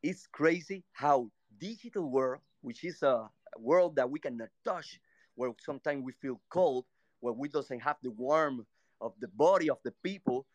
[0.01, 1.30] It's crazy how
[1.60, 3.30] digital world, which is a,
[3.60, 4.99] world that we cannot touch,
[5.36, 6.86] where sometimes we feel cold,
[7.22, 8.68] where we doesn't have the warmth
[9.01, 10.45] of the body of the people,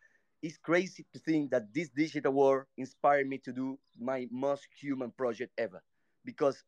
[0.41, 5.11] it's crazy to think that this digital world inspired me to do my most human
[5.11, 5.81] project ever.
[6.25, 6.63] Because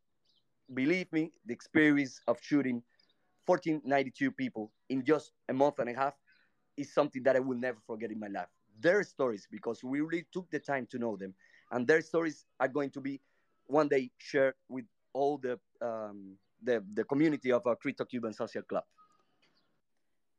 [0.73, 2.81] believe me, the experience of shooting
[3.45, 6.13] 1492 people in just a month and a half
[6.77, 8.47] is something that I will never forget in my life.
[8.79, 11.33] Their stories, because we really took the time to know them,
[11.71, 13.21] and their stories are going to be
[13.67, 18.61] one day shared with all the um, the, the community of our Crypto Cuban Social
[18.63, 18.83] Club.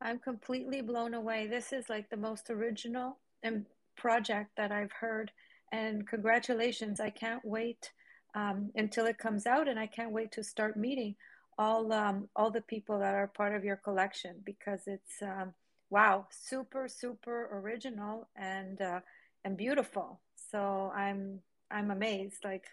[0.00, 1.46] I'm completely blown away.
[1.46, 3.64] This is like the most original and
[3.96, 5.30] project that I've heard.
[5.72, 7.00] And congratulations!
[7.00, 7.92] I can't wait
[8.34, 11.16] um, until it comes out, and I can't wait to start meeting
[11.58, 15.54] all um, all the people that are part of your collection because it's um,
[15.90, 19.00] wow, super super original and uh,
[19.44, 20.20] and beautiful.
[20.50, 22.44] So I'm I'm amazed.
[22.44, 22.66] Like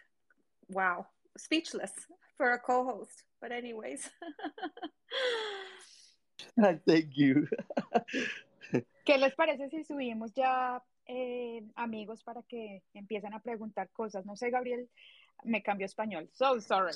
[0.70, 1.08] wow,
[1.38, 1.92] speechless
[2.38, 3.24] for a co-host.
[3.42, 4.10] But anyways.
[6.88, 7.48] Thank you.
[9.06, 14.26] ¿Qué les parece si subimos ya eh, amigos para que empiecen a preguntar cosas.
[14.26, 14.90] No sé, Gabriel,
[15.44, 16.30] me cambió español.
[16.34, 16.94] So sorry.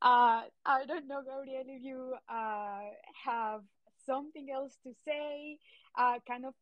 [0.00, 2.80] Uh, I don't know, Gabriel, if you uh,
[3.24, 3.62] have
[4.10, 5.58] something else to say.
[5.98, 6.54] Uh, kind of.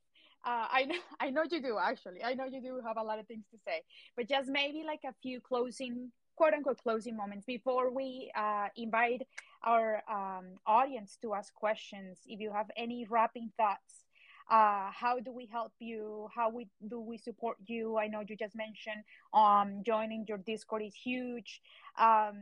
[0.44, 2.22] Uh, I know, I know you do actually.
[2.24, 3.82] I know you do have a lot of things to say,
[4.16, 9.22] but just maybe like a few closing, quote unquote, closing moments before we uh, invite
[9.64, 12.18] our um, audience to ask questions.
[12.26, 14.05] If you have any wrapping thoughts
[14.51, 16.28] uh, how do we help you?
[16.34, 17.99] How we do we support you?
[17.99, 21.61] I know you just mentioned um, joining your discord is huge.
[21.99, 22.36] Um,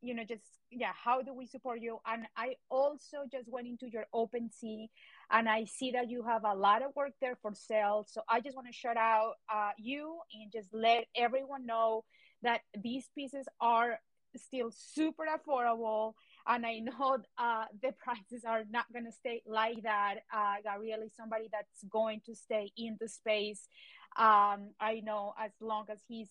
[0.00, 1.98] you know just yeah how do we support you?
[2.06, 4.88] And i also just went into your OpenSea
[5.30, 8.06] and i see that you have a lot of work there for sale.
[8.08, 12.04] So i just want to shout out uh, you and just let everyone know
[12.42, 13.98] that these pieces are
[14.36, 16.14] still super affordable
[16.46, 20.16] and I know uh, the prices are not going to stay like that.
[20.32, 23.68] Uh, Gabriel is somebody that's going to stay in the space.
[24.16, 26.28] Um, I know as long as he's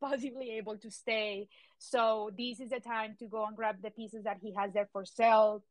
[0.00, 1.48] possibly able to stay.
[1.78, 4.88] So this is the time to go and grab the pieces that he has there
[4.92, 5.62] for sale.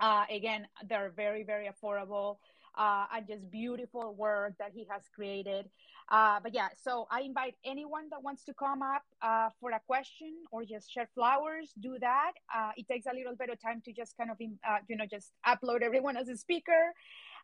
[0.00, 2.36] Uh, again, they're very, very affordable
[2.76, 5.68] uh, and just beautiful work that he has created.
[6.10, 9.80] Uh, but yeah, so I invite anyone that wants to come up uh, for a
[9.86, 12.32] question or just share flowers, do that.
[12.54, 15.06] Uh, it takes a little bit of time to just kind of, uh, you know,
[15.08, 16.92] just upload everyone as a speaker.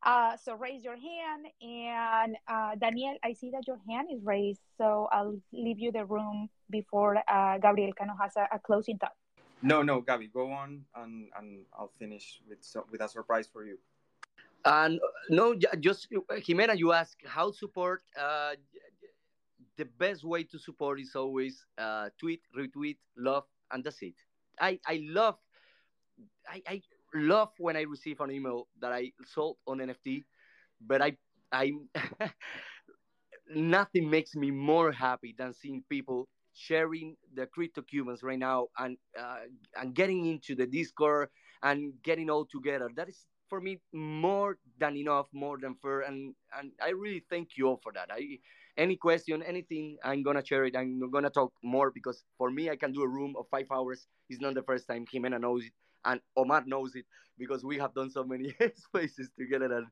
[0.02, 1.46] Uh, so raise your hand.
[1.62, 2.36] And
[2.80, 4.60] Daniel, I see that your hand is raised.
[4.76, 7.22] So I'll leave you the room before
[7.62, 9.14] Gabriel kind of has a, a closing thought.
[9.62, 13.64] No, no, Gabby, go on and, and I'll finish with, so, with a surprise for
[13.64, 13.78] you.
[14.66, 15.00] And
[15.30, 18.02] no, just Jimena, you ask how support.
[18.18, 18.56] Uh,
[19.76, 24.14] the best way to support is always uh, tweet, retweet, love, and that's it.
[24.60, 25.38] I I love,
[26.48, 26.82] I, I
[27.14, 30.24] love when I receive an email that I sold on NFT,
[30.80, 31.16] but I
[31.52, 31.72] I
[33.54, 38.98] nothing makes me more happy than seeing people sharing the crypto cubans right now and
[39.18, 39.40] uh,
[39.76, 41.28] and getting into the discord
[41.62, 46.34] and getting all together that is for me more than enough, more than fair, and
[46.58, 48.10] and I really thank you all for that.
[48.10, 48.38] I
[48.76, 50.76] any question, anything, I'm gonna share it.
[50.76, 54.06] I'm gonna talk more because for me, I can do a room of five hours.
[54.28, 55.06] It's not the first time.
[55.06, 55.72] Jimena knows it,
[56.04, 57.06] and Omar knows it
[57.38, 59.86] because we have done so many spaces together.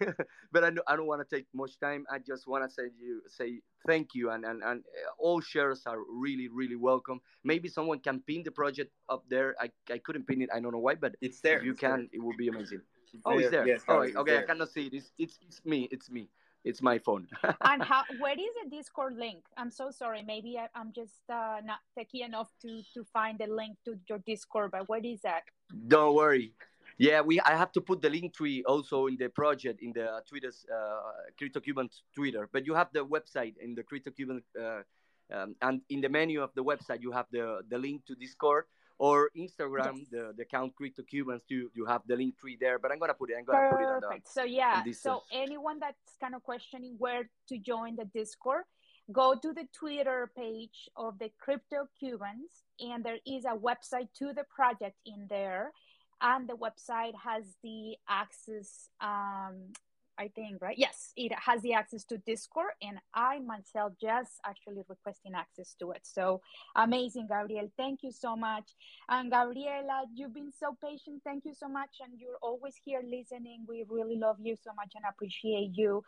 [0.00, 0.14] And
[0.52, 2.04] but I, I don't want to take much time.
[2.10, 5.82] I just want to say you say thank you, and, and and uh, all shares
[5.86, 7.20] are really really welcome.
[7.44, 9.54] Maybe someone can pin the project up there.
[9.60, 10.50] I, I couldn't pin it.
[10.54, 11.58] I don't know why, but it's there.
[11.58, 12.08] If you it's can, there.
[12.12, 12.82] it would be amazing.
[13.24, 13.66] Oh, it's there.
[13.66, 14.32] Yes, oh, it's okay.
[14.32, 14.42] there.
[14.42, 14.94] I cannot see it.
[14.94, 15.88] It's, it's it's me.
[15.90, 16.28] It's me.
[16.64, 17.28] It's my phone.
[17.60, 18.02] and how?
[18.18, 19.44] Where is the Discord link?
[19.56, 20.22] I'm so sorry.
[20.26, 24.18] Maybe I, am just uh, not techy enough to to find the link to your
[24.26, 24.72] Discord.
[24.72, 25.44] But what is that?
[25.86, 26.52] Don't worry.
[26.98, 27.40] Yeah, we.
[27.40, 31.30] I have to put the link tree also in the project in the Twitter's uh,
[31.38, 32.48] Crypto Cuban Twitter.
[32.52, 34.82] But you have the website in the Crypto Cuban, uh,
[35.30, 38.64] um, and in the menu of the website you have the the link to Discord
[38.98, 40.08] or Instagram, yes.
[40.10, 41.42] the the account Crypto Cubans.
[41.48, 43.36] You you have the link tree there, but I'm gonna put it.
[43.38, 43.76] I'm gonna Perfect.
[43.76, 44.00] put it on.
[44.00, 44.28] Perfect.
[44.32, 44.82] So yeah.
[44.92, 48.64] So anyone that's kind of questioning where to join the Discord,
[49.12, 54.32] go to the Twitter page of the Crypto Cubans, and there is a website to
[54.32, 55.72] the project in there,
[56.20, 59.72] and the website has the access um,
[60.18, 60.78] I think, right?
[60.78, 65.90] Yes, it has the access to Discord, and I myself just actually requesting access to
[65.90, 66.00] it.
[66.02, 66.40] So
[66.74, 67.70] amazing, Gabriel.
[67.76, 68.64] Thank you so much.
[69.08, 71.22] And Gabriela, you've been so patient.
[71.24, 72.00] Thank you so much.
[72.02, 73.64] And you're always here listening.
[73.68, 76.02] We really love you so much and appreciate you.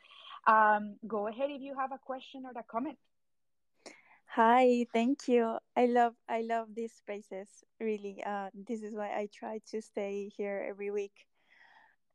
[0.46, 2.96] Um, go ahead if you have a question or a comment.
[4.32, 5.58] Hi, thank you.
[5.76, 7.48] I love I love these spaces.
[7.80, 11.27] Really, uh, this is why I try to stay here every week.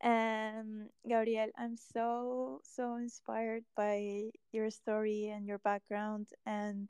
[0.03, 6.29] And Gabriel, I'm so, so inspired by your story and your background.
[6.45, 6.89] And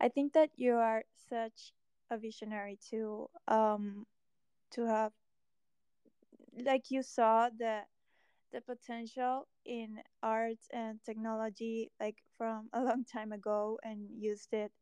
[0.00, 1.72] I think that you are such
[2.10, 4.06] a visionary to um
[4.72, 5.12] to have
[6.64, 7.80] like you saw the
[8.52, 14.72] the potential in art and technology like from a long time ago and used it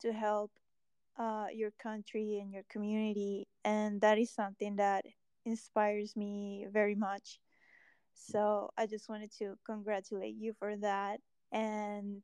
[0.00, 0.52] to help
[1.18, 5.04] uh, your country and your community and that is something that
[5.48, 7.40] inspires me very much.
[8.14, 11.20] So I just wanted to congratulate you for that
[11.52, 12.22] and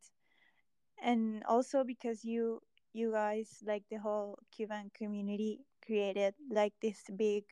[1.03, 2.61] and also because you
[2.93, 7.45] you guys like the whole Cuban community created like this big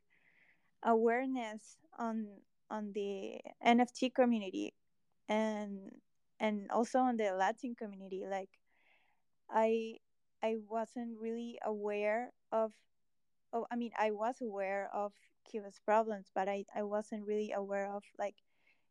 [0.84, 2.26] awareness on
[2.70, 4.74] on the NFT community
[5.28, 5.90] and
[6.40, 8.50] and also on the Latin community like
[9.50, 9.98] I
[10.42, 12.72] I wasn't really aware of
[13.52, 15.12] oh I mean I was aware of
[15.44, 18.36] Cuba's problems, but I, I wasn't really aware of like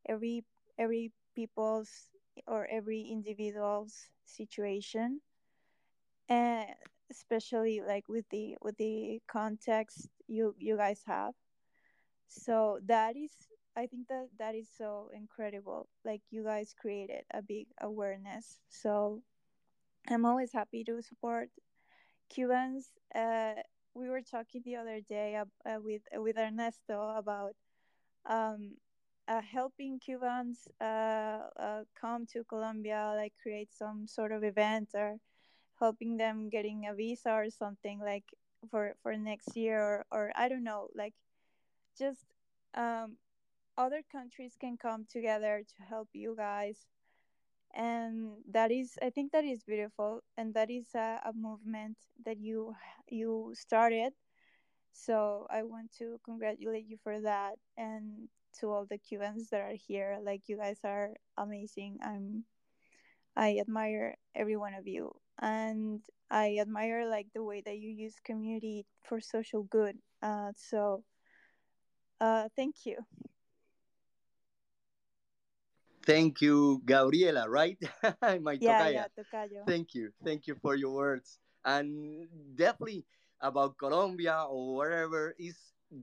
[0.07, 0.43] every
[0.77, 2.09] every people's
[2.47, 5.21] or every individual's situation.
[6.29, 6.67] And
[7.09, 11.33] especially like with the with the context you you guys have.
[12.27, 13.31] So that is
[13.77, 15.87] i think that that is so incredible.
[16.05, 18.59] Like you guys created a big awareness.
[18.69, 19.21] So
[20.09, 21.49] i'm always happy to support
[22.29, 23.53] cubans uh,
[23.93, 27.55] we were talking the other day uh, with with ernesto about
[28.25, 28.75] um,
[29.27, 35.17] uh, helping cubans uh, uh, come to colombia like create some sort of event or
[35.79, 38.25] helping them getting a visa or something like
[38.69, 41.13] for for next year or, or i don't know like
[41.97, 42.25] just
[42.75, 43.17] um,
[43.77, 46.85] other countries can come together to help you guys
[47.73, 52.37] and that is i think that is beautiful and that is a, a movement that
[52.39, 52.75] you
[53.09, 54.13] you started.
[54.93, 59.75] So i want to congratulate you for that and to all the cubans that are
[59.75, 61.99] here like you guys are amazing.
[62.03, 62.45] I'm
[63.35, 65.11] i admire every one of you
[65.41, 69.97] and i admire like the way that you use community for social good.
[70.21, 71.03] Uh, so
[72.19, 72.97] uh, thank you
[76.05, 77.77] Thank you, Gabriela, right?
[78.41, 78.93] My yeah tocaya.
[78.93, 80.11] yeah tocayo Thank you.
[80.23, 81.39] Thank you for your words.
[81.63, 83.05] And definitely
[83.39, 85.57] about Colombia or wherever is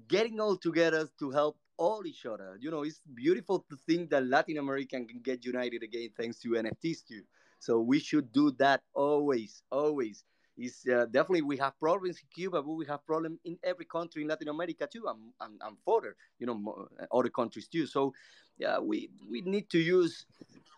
[0.07, 2.57] getting all together to help all each other.
[2.61, 6.51] You know, it's beautiful to think that Latin America can get united again thanks to
[6.51, 7.23] NFTs too.
[7.61, 10.25] So we should do that always, always.
[10.59, 14.23] Is uh, definitely we have problems in Cuba, but we have problems in every country
[14.23, 17.87] in Latin America too, and, and, and further, you know, other countries too.
[17.87, 18.13] So,
[18.59, 20.27] yeah, we we need to use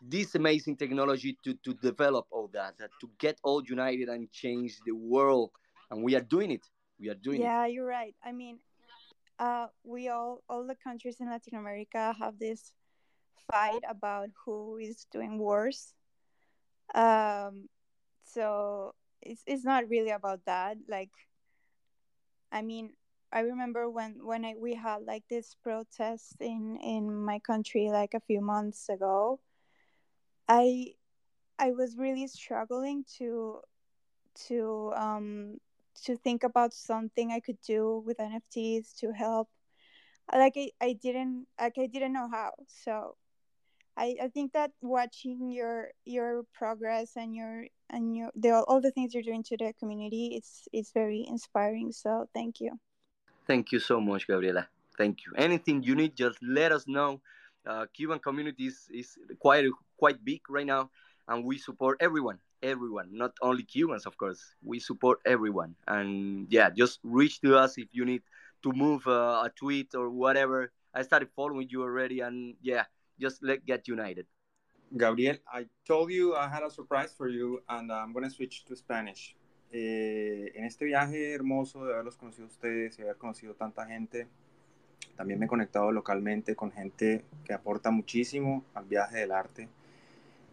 [0.02, 4.78] this amazing technology to, to develop all that, uh, to get all united and change
[4.84, 5.50] the world.
[5.90, 6.66] And we are doing it.
[6.98, 7.44] We are doing it.
[7.44, 8.58] yeah you're right i mean
[9.38, 12.72] uh, we all all the countries in latin america have this
[13.50, 15.94] fight about who is doing worse
[16.94, 17.68] um
[18.24, 21.10] so it's it's not really about that like
[22.52, 22.92] i mean
[23.32, 28.14] i remember when when I, we had like this protest in in my country like
[28.14, 29.40] a few months ago
[30.48, 30.94] i
[31.58, 33.60] i was really struggling to
[34.34, 35.58] to um
[36.02, 39.48] to think about something i could do with nfts to help.
[40.32, 43.16] Like i, I didn't like i didn't know how so
[44.00, 48.90] I, I think that watching your your progress and your and your the, all the
[48.90, 52.72] things you're doing to the community it's it's very inspiring so thank you
[53.50, 54.68] Thank you so much, Gabriela.
[54.96, 55.32] Thank you.
[55.36, 57.20] Anything you need, just let us know.
[57.66, 59.64] Uh, Cuban community is, is quite
[59.96, 60.90] quite big right now,
[61.26, 62.38] and we support everyone.
[62.62, 64.54] Everyone, not only Cubans, of course.
[64.62, 68.22] We support everyone, and yeah, just reach to us if you need
[68.62, 70.70] to move uh, a tweet or whatever.
[70.94, 72.84] I started following you already, and yeah,
[73.20, 74.26] just let get united.
[74.92, 78.64] Gabriel, I told you I had a surprise for you, and I'm going to switch
[78.64, 79.36] to Spanish.
[79.72, 84.26] Eh, en este viaje hermoso de haberlos conocido a ustedes y haber conocido tanta gente,
[85.16, 89.68] también me he conectado localmente con gente que aporta muchísimo al viaje del arte.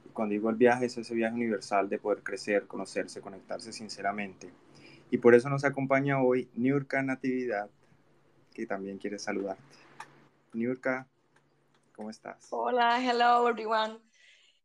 [0.05, 4.51] Y cuando digo el viaje, es ese viaje universal de poder crecer, conocerse, conectarse sinceramente.
[5.09, 7.70] Y por eso nos acompaña hoy Niurka Natividad,
[8.53, 9.63] que también quiere saludarte.
[10.53, 11.07] Niurka,
[11.97, 12.47] ¿cómo estás?
[12.51, 13.99] Hola, hello everyone.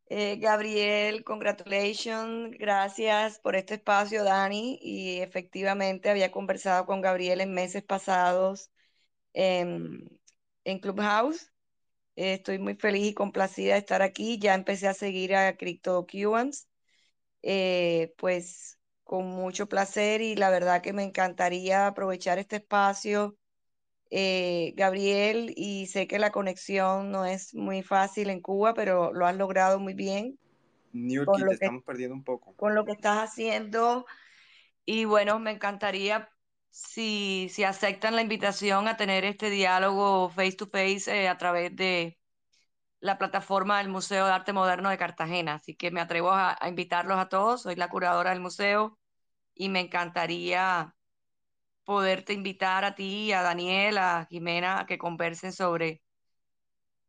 [0.07, 4.79] Eh, Gabriel, congratulations, gracias por este espacio, Dani.
[4.83, 8.71] Y efectivamente había conversado con Gabriel en meses pasados
[9.33, 10.21] en,
[10.65, 11.51] en Clubhouse.
[12.17, 14.39] Eh, estoy muy feliz y complacida de estar aquí.
[14.39, 16.69] Ya empecé a seguir a Crypto Cubans,
[17.43, 23.39] eh, pues con mucho placer y la verdad que me encantaría aprovechar este espacio
[24.15, 29.27] eh, Gabriel, y sé que la conexión no es muy fácil en Cuba, pero lo
[29.27, 30.39] has logrado muy bien
[30.93, 32.55] Niurki, con te lo que, estamos perdiendo un poco.
[32.55, 34.05] con lo que estás haciendo.
[34.85, 36.29] Y bueno, me encantaría
[36.69, 41.75] si, si aceptan la invitación a tener este diálogo face to face eh, a través
[41.75, 42.19] de
[43.01, 45.55] la plataforma del Museo de Arte Moderno de Cartagena.
[45.55, 47.63] Así que me atrevo a, a invitarlos a todos.
[47.63, 48.99] Soy la curadora del museo
[49.55, 50.95] y me encantaría
[51.93, 56.03] poderte invitar a ti, a Daniel, a Jimena, a que conversen sobre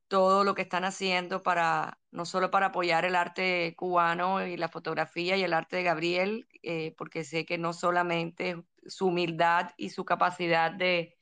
[0.08, 4.68] todo lo que están haciendo para, no solo para apoyar el arte cubano y la
[4.70, 9.90] fotografía y el arte de Gabriel, eh, porque sé que no solamente su humildad y
[9.92, 11.18] su capacidad de,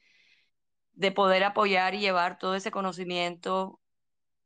[0.93, 3.79] de poder apoyar y llevar todo ese conocimiento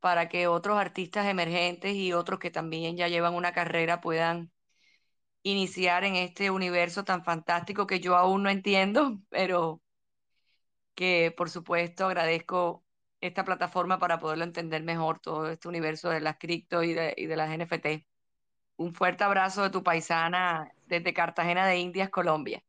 [0.00, 4.52] para que otros artistas emergentes y otros que también ya llevan una carrera puedan
[5.50, 9.80] iniciar en este universo tan fantástico que yo aún no entiendo, pero
[10.94, 12.84] que por supuesto agradezco
[13.20, 17.26] esta plataforma para poderlo entender mejor, todo este universo de las cripto y de, y
[17.26, 18.06] de las NFT.
[18.76, 22.62] Un fuerte abrazo de tu paisana desde Cartagena de Indias, Colombia.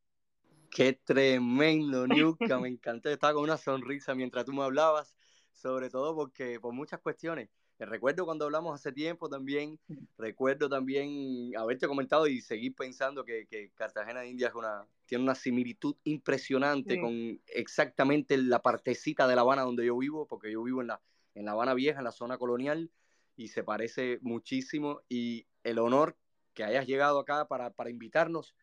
[0.70, 3.10] Qué tremendo, Niuka, me encantó.
[3.10, 5.16] Estaba con una sonrisa mientras tú me hablabas,
[5.52, 7.50] sobre todo porque por muchas cuestiones.
[7.80, 9.80] Recuerdo cuando hablamos hace tiempo también,
[10.18, 15.36] recuerdo también haberte comentado y seguir pensando que, que Cartagena de Indias una, tiene una
[15.36, 17.00] similitud impresionante Sí.
[17.00, 21.02] con exactamente la partecita de La Habana donde yo vivo, porque yo vivo en la,
[21.36, 22.92] en La Habana Vieja, en la zona colonial,
[23.36, 25.02] y se parece muchísimo.
[25.08, 26.18] Y el honor
[26.54, 28.56] que hayas llegado acá para, para invitarnos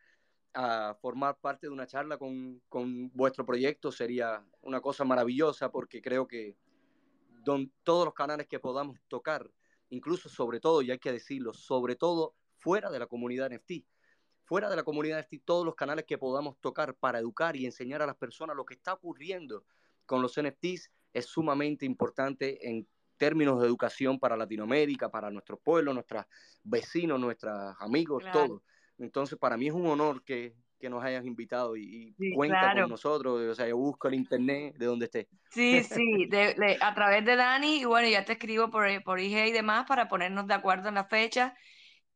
[0.53, 6.01] a formar parte de una charla con, con vuestro proyecto sería una cosa maravillosa porque
[6.01, 6.57] creo que
[7.45, 9.49] don, todos los canales que podamos tocar,
[9.89, 13.85] incluso sobre todo, y hay que decirlo, sobre todo fuera de la comunidad NFT,
[14.43, 18.01] fuera de la comunidad NFT, todos los canales que podamos tocar para educar y enseñar
[18.01, 19.63] a las personas lo que está ocurriendo
[20.05, 22.87] con los NFTs es sumamente importante en
[23.17, 26.25] términos de educación para Latinoamérica, para nuestros pueblos, nuestros
[26.63, 28.47] vecinos, nuestros amigos, Claro.
[28.47, 28.63] todo.
[28.97, 32.69] Entonces, para mí es un honor que, que nos hayas invitado y, y Sí, cuenta
[32.69, 32.69] claro.
[32.71, 33.41] con nosotros.
[33.41, 35.29] O sea, yo busco el internet de donde esté.
[35.49, 39.19] Sí, sí, de- de- a través de Dani, y bueno, ya te escribo por, por
[39.21, 41.55] IG y demás para ponernos de acuerdo en la fecha.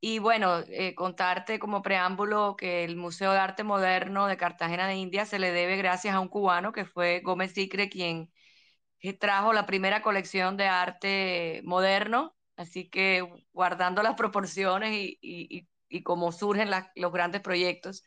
[0.01, 4.95] Y bueno, eh, contarte como preámbulo que el Museo de Arte Moderno de Cartagena de
[4.97, 8.31] India se le debe gracias a un cubano que fue Gómez Sicre quien
[8.99, 12.37] eh, trajo la primera colección de arte moderno.
[12.55, 18.03] Así que guardando las proporciones y, y, y, cómo surgen las- los grandes proyectos,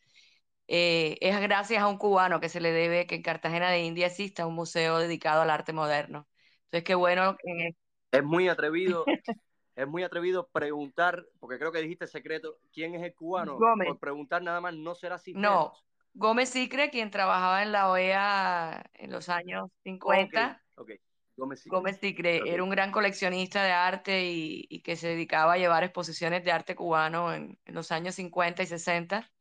[0.69, 4.07] eh, es gracias a un cubano que se le debe que en Cartagena de India
[4.07, 6.29] exista un museo dedicado al arte moderno.
[6.65, 7.37] Entonces, qué bueno.
[7.45, 7.77] en
[8.11, 9.07] Es muy atrevido,
[9.77, 13.59] es muy atrevido preguntar, porque creo que dijiste secreto, ¿quién es el cubano?
[13.59, 13.89] Gómez.
[13.89, 15.35] Por preguntar nada más, no será así.
[15.35, 15.73] No,
[16.15, 20.63] Gómez Sicre, quien trabajaba en la OEA en los años 50.
[20.77, 20.91] Ok, ok.
[21.37, 21.71] Gómez sí.
[21.71, 22.53] Gómez Sicre Ok.
[22.53, 26.53] era un gran coleccionista de arte y, y que se dedicaba a llevar exposiciones de
[26.53, 29.33] arte cubano en, en los años 50 y 60.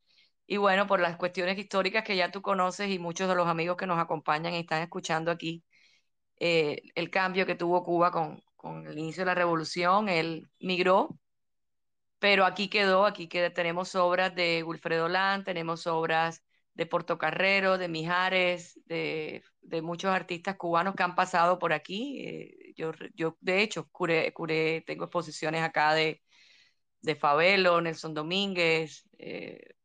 [0.52, 3.78] Y bueno, por las cuestiones históricas que ya tú conoces y muchos de los amigos
[3.78, 5.64] que nos acompañan y están escuchando aquí,
[6.38, 11.18] eh, el cambio que tuvo Cuba con, con el inicio de la revolución, él migró,
[12.18, 16.44] pero aquí quedó, aquí tenemos obras de Wilfredo Lan, tenemos obras
[16.74, 22.20] de Portocarrero, de Mijares, de, de muchos artistas cubanos que han pasado por aquí.
[22.26, 26.20] Eh, yo, yo, de hecho, curé, curé, tengo exposiciones acá de,
[27.00, 29.76] de Fabelo, Nelson Domínguez, eh,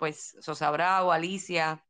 [0.00, 1.86] pues Sosa Bravo, Alicia,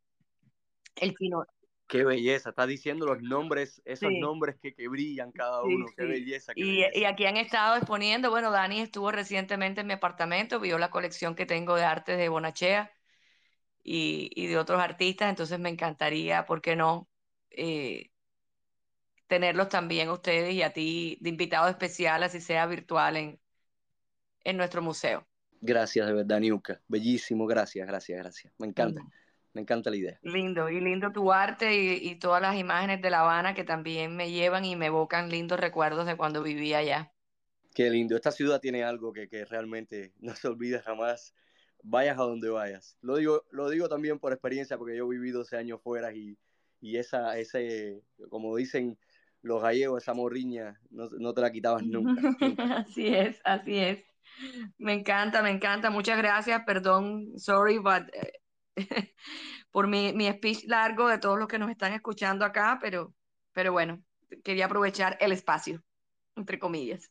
[0.97, 1.45] el chino.
[1.89, 4.15] Qué belleza, estás diciendo los nombres, esos Sí.
[4.15, 6.05] nombres que, que brillan cada Sí, uno, qué sí.
[6.07, 6.55] belleza.
[6.55, 7.01] qué Y, belleza.
[7.01, 11.35] y aquí han estado exponiendo, bueno, Dani estuvo recientemente en mi apartamento, vio la colección
[11.35, 12.93] que tengo de artes de Bonachea
[13.83, 17.11] y, y de otros artistas, entonces me encantaría, ¿por qué no?
[17.51, 18.13] Eh,
[19.29, 23.41] tenerlos también a ustedes y a ti de invitado especial, así sea virtual, en,
[24.45, 25.30] en nuestro museo.
[25.61, 26.81] Gracias, de verdad, Niuka.
[26.89, 28.53] Bellísimo, gracias, gracias, gracias.
[28.59, 29.03] Me encanta,
[29.53, 30.19] me encanta la idea.
[30.23, 34.17] Lindo, y lindo tu arte y, y todas las imágenes de La Habana que también
[34.17, 37.13] me llevan y me evocan lindos recuerdos de cuando vivía allá.
[37.75, 38.17] Qué lindo.
[38.17, 41.35] Esta ciudad tiene algo que, que realmente no se olvida jamás.
[41.83, 42.99] Vayas a donde vayas.
[43.01, 46.37] Lo digo, lo digo también por experiencia, porque yo viví 12 años fuera y,
[46.81, 48.99] y esa, ese, como dicen
[49.43, 52.21] los gallegos, esa morriña, no, no te la quitabas nunca.
[52.41, 52.77] nunca.
[52.81, 54.10] Así es, así es.
[54.79, 55.91] Me encanta, me encanta.
[55.91, 56.63] Muchas gracias.
[56.67, 58.41] Perdón, sorry, but, eh,
[59.71, 63.15] por mi, mi speech largo de todos los que nos están escuchando acá, pero,
[63.53, 64.03] pero bueno,
[64.45, 65.83] quería aprovechar el espacio,
[66.37, 67.11] entre comillas.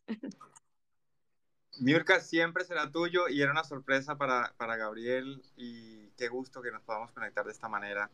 [1.80, 6.72] Miurka siempre será tuyo y era una sorpresa para, para Gabriel y qué gusto que
[6.72, 8.12] nos podamos conectar de esta manera.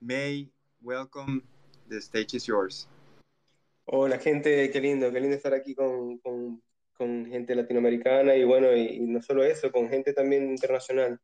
[0.00, 1.42] May, welcome,
[1.88, 2.88] the stage is yours.
[3.86, 6.62] Hola gente, qué lindo, qué lindo estar aquí con, con,
[6.98, 11.20] con gente latinoamericana y bueno, y, y, no solo eso, con gente también internacional.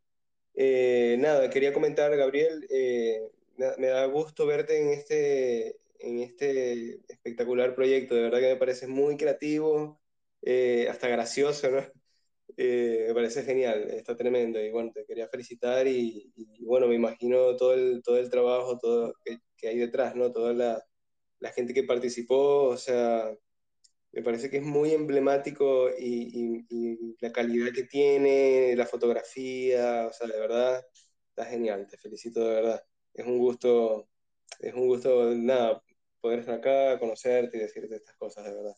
[0.55, 3.21] Eh, nada, quería comentar, Gabriel, eh,
[3.79, 8.87] me da gusto verte en este, en este espectacular proyecto, de verdad que me parece
[8.87, 10.01] muy creativo,
[10.43, 11.79] eh, hasta gracioso, ¿no?
[12.57, 16.95] Eh, me parece genial, está tremendo y bueno, te quería felicitar y, y bueno, me
[16.95, 20.31] imagino todo el, todo el trabajo todo que, que hay detrás, ¿no?
[20.31, 20.85] Toda la,
[21.41, 23.35] la gente que participó, o sea,
[24.15, 26.65] me parece que es muy emblemático y,
[27.21, 30.87] la calidad que tiene, la fotografía, o sea, de verdad,
[31.31, 32.85] está genial, te felicito de verdad.
[33.13, 34.09] Es un gusto,
[34.61, 35.83] es un gusto, nada,
[36.21, 38.77] poder estar acá, conocerte y decirte estas cosas, de verdad.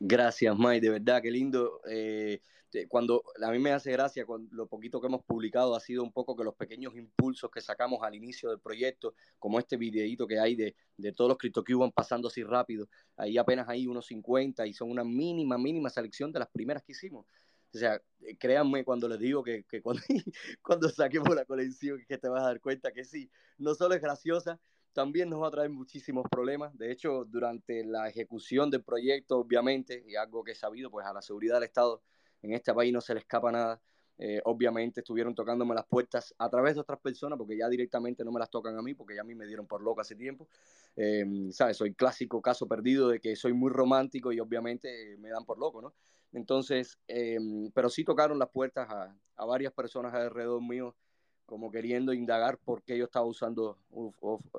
[0.00, 1.80] Gracias, Mike, de verdad, qué lindo.
[1.88, 2.40] Eh,
[2.88, 6.12] cuando a mí me hace gracia, cuando lo poquito que hemos publicado ha sido un
[6.12, 10.38] poco que los pequeños impulsos que sacamos al inicio del proyecto, como este videíto que
[10.38, 14.72] hay de, de todos los CryptoCubans pasando así rápido, ahí apenas hay unos 50 y
[14.72, 17.26] son una mínima, mínima selección de las primeras que hicimos.
[17.74, 18.00] O sea,
[18.38, 20.02] créanme cuando les digo que, que cuando,
[20.62, 24.00] cuando saquemos la colección que te vas a dar cuenta que sí, no solo es
[24.00, 24.60] graciosa,
[24.92, 26.76] también nos va a traer muchísimos problemas.
[26.78, 31.12] De hecho, durante la ejecución del proyecto, obviamente, y algo que he sabido, pues a
[31.12, 32.00] la seguridad del Estado
[32.44, 33.80] en este país no se le escapa nada.
[34.16, 38.30] Eh, obviamente estuvieron tocándome las puertas a través de otras personas, porque ya directamente no
[38.30, 40.46] me las tocan a mí, porque ya a mí me dieron por loca hace tiempo.
[40.96, 41.76] Eh, ¿Sabes?
[41.76, 45.82] Soy clásico caso perdido de que soy muy romántico y obviamente me dan por loco,
[45.82, 45.94] ¿no?
[46.32, 47.38] Entonces, eh,
[47.74, 50.94] pero sí tocaron las puertas a, a varias personas alrededor mío
[51.46, 53.78] como queriendo indagar por qué yo estaba usando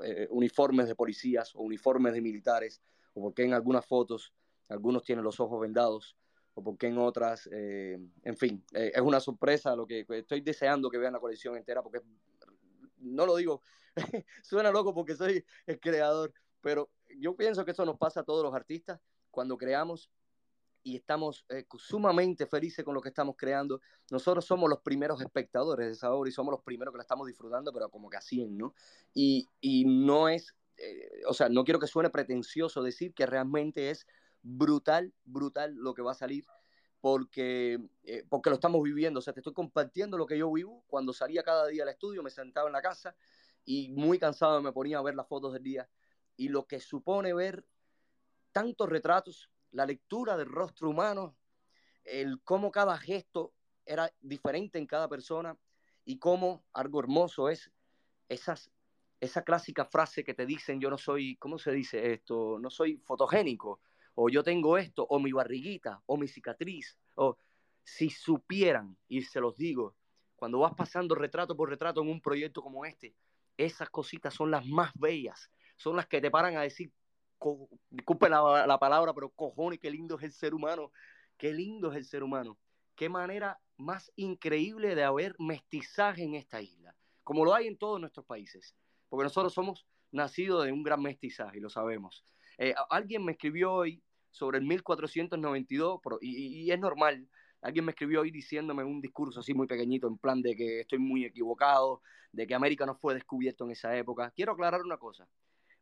[0.04, 2.82] eh, uniformes de policías o uniformes de militares,
[3.14, 4.34] o por qué en algunas fotos
[4.70, 6.16] algunos tienen los ojos vendados,
[6.56, 10.42] o por qué en otras, eh, en fin, eh, es una sorpresa lo que estoy
[10.42, 12.02] deseando que vean la colección entera, porque
[13.00, 13.62] no lo digo,
[14.42, 18.44] suena loco porque soy el creador, pero yo pienso que eso nos pasa a todos
[18.44, 19.00] los artistas
[19.32, 20.10] cuando creamos
[20.82, 23.82] y estamos eh, sumamente felices con lo que estamos creando.
[24.12, 27.28] Nosotros somos los primeros espectadores de esa obra y somos los primeros que la estamos
[27.28, 28.76] disfrutando, pero como que así, ¿no?
[29.12, 33.90] Y, y no es, eh, o sea, no quiero que suene pretencioso decir que realmente
[33.90, 34.06] es
[34.46, 36.46] brutal, brutal lo que va a salir.
[37.02, 40.84] Porque, eh, porque lo estamos viviendo, o sea, te estoy compartiendo lo que yo vivo.
[40.88, 43.16] Cuando salía cada día al estudio, me sentaba en la casa
[43.64, 45.90] y muy cansado me ponía a ver las fotos del día.
[46.38, 47.66] Y lo que supone ver
[48.52, 51.36] tantos retratos, la lectura del rostro humano,
[52.04, 53.54] el cómo cada gesto
[53.86, 55.58] era diferente en cada persona
[56.06, 57.72] y cómo algo hermoso es
[58.30, 58.72] esas,
[59.20, 62.58] esa clásica frase que te dicen yo no soy, ¿cómo se dice esto?
[62.60, 63.82] No soy fotogénico,
[64.16, 67.38] o yo tengo esto, o mi barriguita, o mi cicatriz, o
[67.84, 69.96] si supieran, y se los digo,
[70.36, 73.16] cuando vas pasando retrato por retrato en un proyecto como este,
[73.58, 76.92] esas cositas son las más bellas, son las que te paran a decir,
[77.90, 80.92] disculpe la, la, palabra, pero cojones, qué lindo es el ser humano,
[81.38, 82.58] qué lindo es el ser humano,
[82.96, 88.00] qué manera más increíble de haber mestizaje en esta isla, como lo hay en todos
[88.00, 88.76] nuestros países,
[89.10, 92.26] porque nosotros somos nacidos de un gran mestizaje lo sabemos.
[92.58, 94.02] Eh, alguien me escribió hoy
[94.36, 97.26] sobre el 1492 y, y es normal,
[97.62, 101.00] alguien me escribió hoy diciéndome un discurso así muy pequeñito, en plan de que estoy
[101.00, 102.02] muy equivocado,
[102.34, 104.30] de que América no fue descubierto en esa época.
[104.32, 105.26] Quiero aclarar una cosa.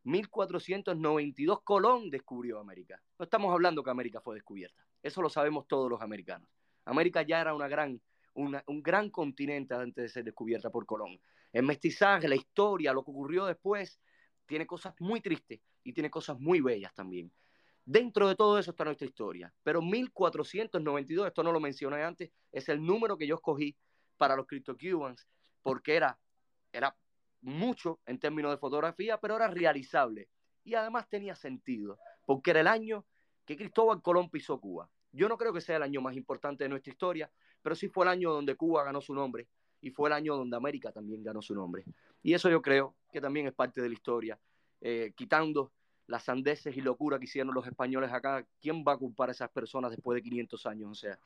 [0.03, 3.01] 1492 Colón descubrió América.
[3.17, 4.85] No estamos hablando que América fue descubierta.
[5.01, 6.47] Eso lo sabemos todos los americanos.
[6.85, 7.99] América ya era una gran,
[8.33, 11.19] una, un gran continente antes de ser descubierta por Colón.
[11.51, 13.99] El mestizaje, la historia, lo que ocurrió después,
[14.45, 17.31] tiene cosas muy tristes y tiene cosas muy bellas también.
[17.85, 19.53] Dentro de todo eso está nuestra historia.
[19.63, 23.75] Pero 1492, esto no lo mencioné antes, es el número que yo escogí
[24.17, 25.27] para los CryptoCubans
[25.61, 26.19] porque era,
[26.71, 26.95] era
[27.41, 30.29] mucho en términos de fotografía, pero era realizable.
[30.63, 33.05] Y además tenía sentido, porque era el año
[33.45, 34.89] que Cristóbal Colón pisó Cuba.
[35.11, 37.31] Yo no creo que sea el año más importante de nuestra historia,
[37.61, 39.47] pero sí fue el año donde Cuba ganó su nombre
[39.81, 41.83] y fue el año donde América también ganó su nombre.
[42.21, 44.39] Y eso yo creo que también es parte de la historia.
[44.79, 45.71] Eh, quitando
[46.07, 49.49] las sandeces y locura que hicieron los españoles acá, ¿quién va a culpar a esas
[49.49, 50.91] personas después de 500 años?
[50.91, 51.19] O sea,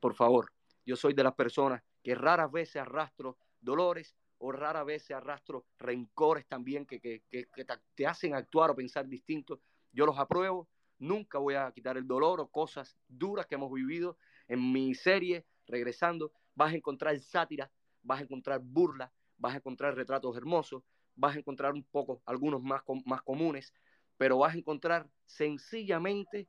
[0.00, 0.50] por favor,
[0.84, 5.64] yo soy de las personas que raras veces arrastro dolores o rara vez se arrastro
[5.78, 7.48] rencores también que, que, que,
[7.94, 9.60] te hacen actuar o pensar distinto.
[9.92, 14.18] Yo los apruebo, nunca voy a quitar el dolor o cosas duras que hemos vivido.
[14.48, 17.70] En mi serie, regresando, vas a encontrar sátira,
[18.02, 20.82] vas a encontrar burla, vas a encontrar retratos hermosos,
[21.14, 23.72] vas a encontrar un poco, algunos más, más comunes,
[24.16, 26.48] pero vas a encontrar sencillamente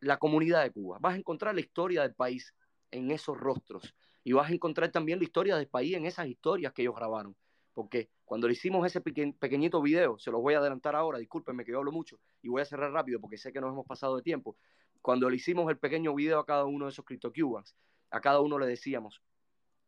[0.00, 2.54] la comunidad de Cuba, vas a encontrar la historia del país
[2.90, 3.94] en esos rostros,
[4.24, 7.36] y vas a encontrar también la historia del país en esas historias que ellos grabaron.
[7.74, 11.72] Porque cuando le hicimos ese pequeñito video, se los voy a adelantar ahora, discúlpenme que
[11.72, 14.22] yo hablo mucho y voy a cerrar rápido porque sé que nos hemos pasado de
[14.22, 14.56] tiempo.
[15.02, 17.76] Cuando le hicimos el pequeño video a cada uno de esos CryptoCubans,
[18.10, 19.20] a cada uno le decíamos,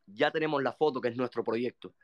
[0.05, 1.95] ya tenemos la foto que es nuestro proyecto,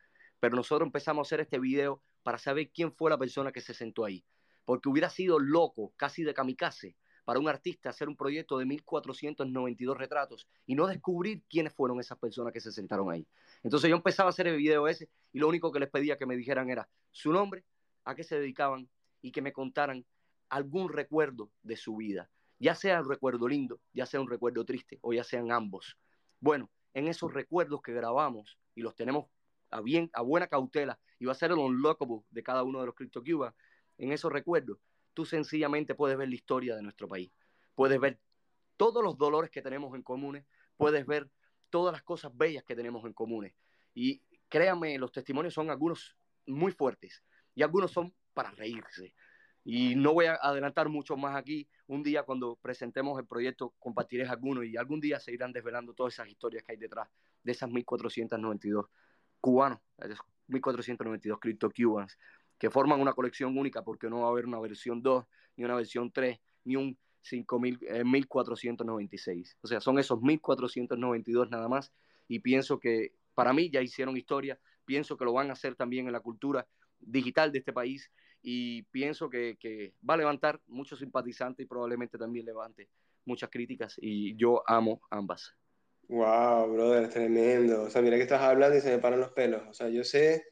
[0.40, 3.74] pero nosotros empezamos a hacer este video para saber quién fue la persona que se
[3.74, 4.24] sentó ahí.
[4.64, 9.96] Porque hubiera sido loco, casi de kamikaze, para un artista hacer un proyecto de 1492
[9.96, 13.26] retratos y no descubrir quiénes fueron esas personas que se sentaron ahí.
[13.62, 16.26] Entonces yo empezaba a hacer el video ese y lo único que les pedía que
[16.26, 17.64] me dijeran era su nombre,
[18.04, 18.88] a qué se dedicaban
[19.20, 20.04] y que me contaran
[20.48, 24.98] algún recuerdo de su vida, ya sea un recuerdo lindo, ya sea un recuerdo triste
[25.02, 25.96] o ya sean ambos.
[26.40, 29.26] Bueno, en esos recuerdos que grabamos y los tenemos
[29.70, 32.86] a, bien, a buena cautela y va a ser el unlockable de cada uno de
[32.86, 33.54] los CryptoCubas,
[33.98, 34.78] en esos recuerdos
[35.14, 37.30] tú sencillamente puedes ver la historia de nuestro país.
[37.74, 38.18] puedes ver
[38.76, 40.44] todos los dolores que tenemos en comunes,
[40.76, 41.30] puedes ver
[41.70, 43.54] todas las cosas bellas que tenemos en comunes.
[43.94, 46.16] Y créanme, los testimonios son algunos
[46.46, 47.22] muy fuertes
[47.54, 49.14] y algunos son para reírse.
[49.64, 51.68] Y no voy a adelantar mucho más aquí.
[51.86, 56.14] Un día cuando presentemos el proyecto compartiré algunos y algún día se irán desvelando todas
[56.14, 57.08] esas historias que hay detrás
[57.44, 58.86] de esas 1492
[59.40, 59.80] cubanos,
[60.48, 62.18] 1492 Crypto Cubans,
[62.62, 65.24] que forman una colección única porque no va a haber una versión 2,
[65.56, 69.50] ni una versión 3, ni un 5000, 1496.
[69.50, 71.92] Eh, o sea, son esos 1492 nada más
[72.28, 76.06] y pienso que para mí ya hicieron historia, pienso que lo van a hacer también
[76.06, 76.64] en la cultura
[77.00, 78.12] digital de este país
[78.42, 82.88] y pienso que, que, va a levantar muchos simpatizantes y probablemente también levante
[83.24, 85.56] muchas críticas y yo amo ambas.
[86.06, 87.82] Wow, brother, tremendo.
[87.82, 89.62] O sea, mira que estás hablando y se me paran los pelos.
[89.68, 90.51] O sea, yo sé,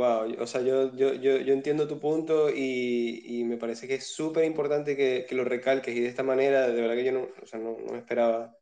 [0.00, 3.96] wow, o sea, yo, yo, yo, yo entiendo tu punto y, y, me parece que
[3.96, 7.12] es súper importante que, que, lo recalques y de esta manera, de verdad que yo
[7.12, 8.56] no, o sea, no, no esperaba.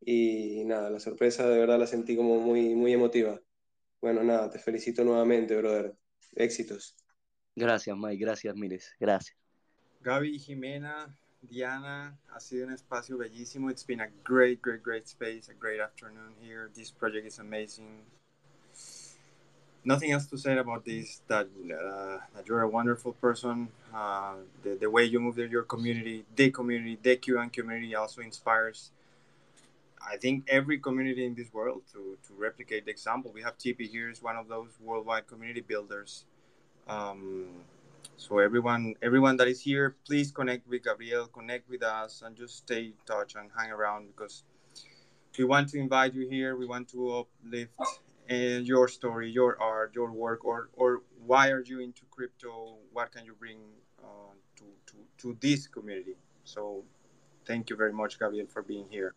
[0.00, 3.40] Y, nada, la sorpresa de verdad la sentí como muy, muy emotiva.
[4.00, 5.96] Bueno, nada, te felicito nuevamente, brother.
[6.36, 6.94] Éxitos.
[7.56, 8.24] Gracias, Mike.
[8.24, 8.94] Gracias, Mires.
[9.00, 9.36] Gracias.
[10.02, 13.70] Gaby Jimena, Diana, ha sido un espacio bellísimo.
[13.70, 16.70] It's been a great, great, great space, a great afternoon here.
[16.72, 18.04] This project is amazing.
[19.84, 21.20] Nothing else to say about this.
[21.28, 23.68] That uh, that you're a wonderful person.
[23.94, 28.90] Uh, the, the way you move your community, the community, the Cuban community also inspires.
[30.06, 33.30] I think every community in this world to, to replicate the example.
[33.32, 36.24] We have TP here is one of those worldwide community builders.
[36.88, 37.46] Um,
[38.16, 42.58] so everyone, everyone that is here, please connect with Gabriel, connect with us, and just
[42.58, 44.44] stay in touch and hang around because
[45.38, 46.56] we want to invite you here.
[46.56, 47.72] We want to uplift
[48.30, 52.76] uh, your story, your art, your work, or or why are you into crypto?
[52.92, 53.58] What can you bring
[54.02, 56.16] uh, to, to to this community?
[56.44, 56.84] So,
[57.46, 59.14] thank you very much, Gabriel, for being here.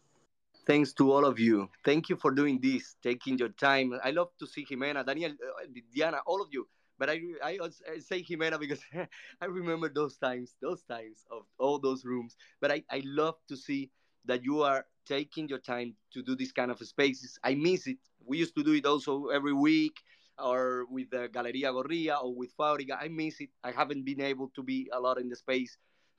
[0.66, 1.70] Thanks to all of you.
[1.86, 3.94] Thank you for doing this, taking your time.
[4.04, 6.68] I love to see Jimena, Daniel, uh, Diana, all of you
[6.98, 8.82] but I I, I say Jimena because
[9.42, 12.36] I remember those times, those times of all those rooms.
[12.60, 13.92] But I, I love to see
[14.26, 17.40] that you are taking your time to do this kind of spaces.
[17.44, 17.98] I miss it.
[18.28, 19.98] We used to do it also every week
[20.38, 22.98] or with the Galeria Gorria or with Fabrica.
[22.99, 23.49] I miss it.
[23.64, 25.78] I haven't been able to be a lot in the space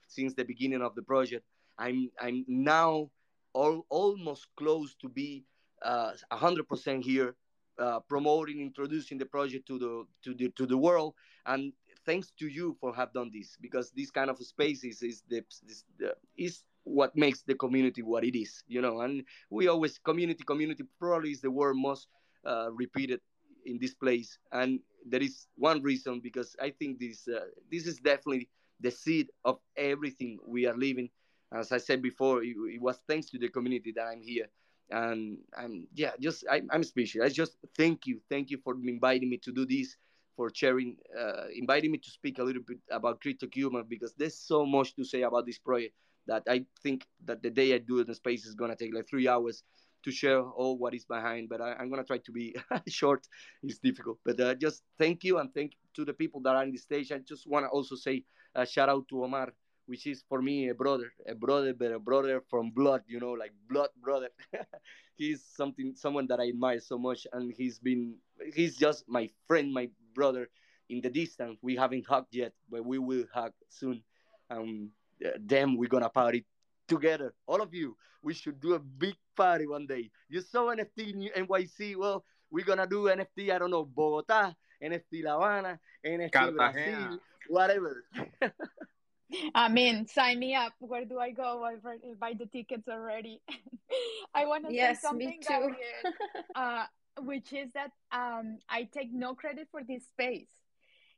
[0.08, 1.44] since the beginning of the project.
[1.78, 3.10] I'm I'm now
[3.52, 5.44] all, almost close to be
[5.82, 7.36] uh, 100% here
[7.78, 11.14] uh, promoting, introducing the project to the to the to the world.
[11.46, 11.72] And
[12.04, 15.84] thanks to you for have done this because this kind of spaces is the, is,
[15.98, 19.00] the, is what makes the community what it is, you know.
[19.00, 22.08] And we always community community probably is the word most
[22.46, 23.20] uh, repeated
[23.66, 24.38] in this place.
[24.52, 28.48] And there is one reason because I think this uh, this is definitely
[28.80, 31.10] the seed of everything we are living.
[31.52, 34.48] As I said before, it, it was thanks to the community that I'm here
[34.90, 37.24] and I'm yeah, just I, I'm speechless.
[37.24, 39.96] I just thank you, thank you for inviting me to do this,
[40.36, 44.38] for sharing, uh, inviting me to speak a little bit about Crypto Cuban because there's
[44.38, 45.94] so much to say about this project
[46.28, 49.08] that I think that the day I do it in space is gonna take like
[49.08, 49.64] three hours
[50.04, 51.48] to share all what is behind.
[51.48, 52.54] But I, am gonna try to be
[52.88, 53.26] short.
[53.62, 56.70] It's difficult, but uh, just thank you and thank to the people that are on
[56.70, 57.10] the stage.
[57.12, 58.24] I just wanna also say
[58.54, 59.52] a shout out to Omar
[59.88, 63.32] which is for me a brother, a brother, but a brother from blood, you know,
[63.32, 64.28] like blood brother.
[65.16, 68.14] he's something, someone that I admire so much, and he's been,
[68.54, 70.48] he's just my friend, my brother.
[70.90, 74.02] In the distance, we haven't hugged yet, but we will hug soon.
[74.50, 74.90] Um,
[75.40, 76.44] them we're gonna party
[76.86, 77.96] together, all of you.
[78.22, 80.10] We should do a big party one day.
[80.28, 81.96] You saw NFT in NYC.
[81.96, 83.52] Well, we're gonna do NFT.
[83.52, 86.72] I don't know Bogota, NFT La Habana, NFT Cartagena.
[86.72, 88.04] Brazil, whatever.
[89.54, 90.72] I mean, sign me up.
[90.78, 91.64] Where do I go?
[91.64, 91.76] I
[92.18, 93.40] buy the tickets already.
[94.34, 95.74] I want to yes, say something, Gabriel,
[96.54, 96.84] uh,
[97.20, 100.48] which is that um, I take no credit for this space.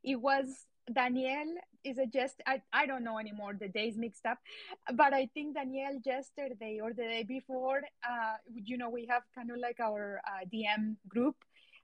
[0.02, 0.46] It was
[0.92, 1.54] Daniel
[1.84, 4.38] is a just I, I don't know anymore the days mixed up
[4.94, 9.50] but i think daniel yesterday or the day before uh you know we have kind
[9.50, 11.36] of like our uh, dm group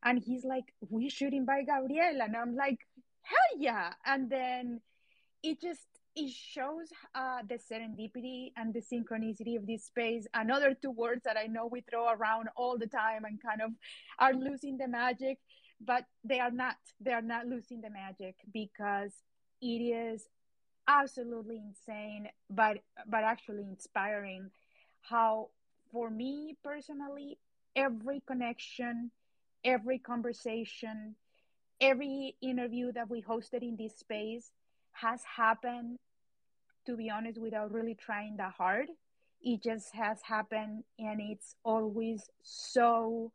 [0.05, 2.79] and he's like we should invite gabriel and i'm like
[3.23, 4.81] hell yeah and then
[5.43, 5.87] it just
[6.17, 10.27] it shows uh, the serendipity and the synchronicity of this space.
[10.33, 13.73] Another two words that I know we throw around all the time and kind of
[14.19, 15.39] are losing the magic,
[15.79, 16.77] but they are not.
[17.01, 19.13] They are not losing the magic because
[19.61, 20.29] it is
[20.89, 24.51] absolutely insane, but but actually inspiring.
[25.03, 25.49] How
[25.93, 27.39] for me personally,
[27.75, 29.11] every connection,
[29.65, 31.17] every conversation,
[31.81, 34.51] every interview that we hosted in this space
[34.93, 35.99] has happened
[36.87, 38.89] to be honest, without really trying that hard.
[39.43, 43.33] It just has happened, and it's always so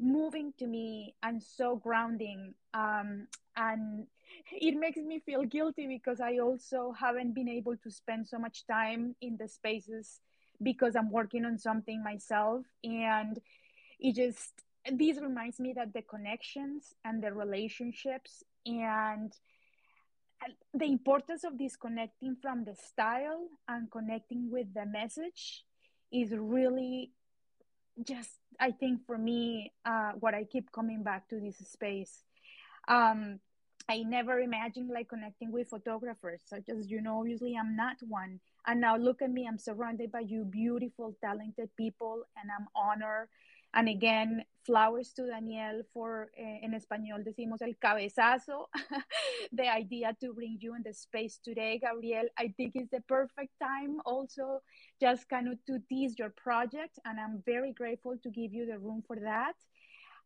[0.00, 2.54] moving to me and so grounding.
[2.72, 3.26] Um,
[3.56, 4.06] and
[4.52, 8.66] it makes me feel guilty because I also haven't been able to spend so much
[8.66, 10.20] time in the spaces
[10.62, 12.64] because I'm working on something myself.
[12.82, 13.38] And
[14.00, 14.52] it just,
[14.90, 19.32] this reminds me that the connections and the relationships and
[20.74, 25.64] the importance of disconnecting from the style and connecting with the message
[26.12, 27.10] is really
[28.04, 28.30] just
[28.60, 32.22] i think for me uh, what i keep coming back to this space
[32.86, 33.40] um,
[33.88, 38.40] i never imagined like connecting with photographers such as you know obviously i'm not one
[38.66, 43.28] and now look at me i'm surrounded by you beautiful talented people and i'm honored
[43.74, 48.68] and again, flowers to Daniel for, eh, en español decimos el cabezazo,
[49.52, 52.28] the idea to bring you in the space today, Gabriel.
[52.38, 54.60] I think it's the perfect time also
[55.00, 56.98] just kind of to tease your project.
[57.04, 59.54] And I'm very grateful to give you the room for that.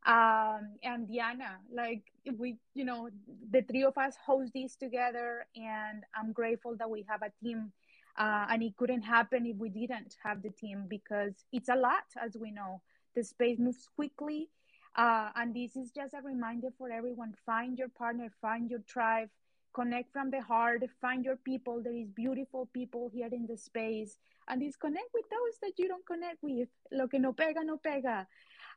[0.04, 2.02] Um, and Diana, like
[2.36, 3.08] we, you know,
[3.50, 7.72] the three of us host this together, and I'm grateful that we have a team.
[8.18, 12.04] Uh, and it couldn't happen if we didn't have the team because it's a lot,
[12.22, 12.82] as we know
[13.14, 14.48] the space moves quickly.
[14.96, 19.30] Uh, and this is just a reminder for everyone find your partner, find your tribe,
[19.72, 21.80] connect from the heart, find your people.
[21.82, 24.18] There is beautiful people here in the space.
[24.48, 26.68] And disconnect with those that you don't connect with.
[26.90, 28.26] Lo que no pega, no pega.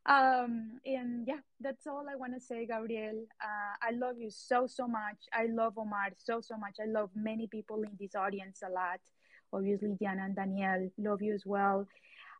[0.08, 3.26] Um, and yeah, that's all I want to say, Gabriel.
[3.42, 5.18] Uh, I love you so, so much.
[5.34, 6.76] I love Omar so, so much.
[6.80, 9.00] I love many people in this audience a lot.
[9.52, 11.88] Obviously, Diana and Danielle, love you as well.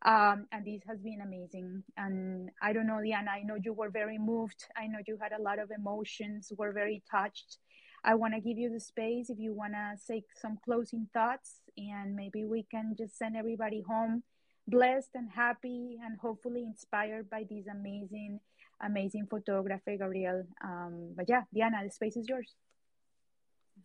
[0.06, 1.84] Um, and this has been amazing.
[1.98, 4.66] And I don't know, Diana, I know you were very moved.
[4.78, 7.58] I know you had a lot of emotions, were very touched.
[8.04, 11.62] I want to give you the space if you want to say some closing thoughts,
[11.76, 14.22] and maybe we can just send everybody home
[14.68, 18.40] blessed and happy and hopefully inspired by this amazing,
[18.82, 20.44] amazing photographer, Gabriel.
[20.64, 22.54] Um, but yeah, Diana, the space is yours.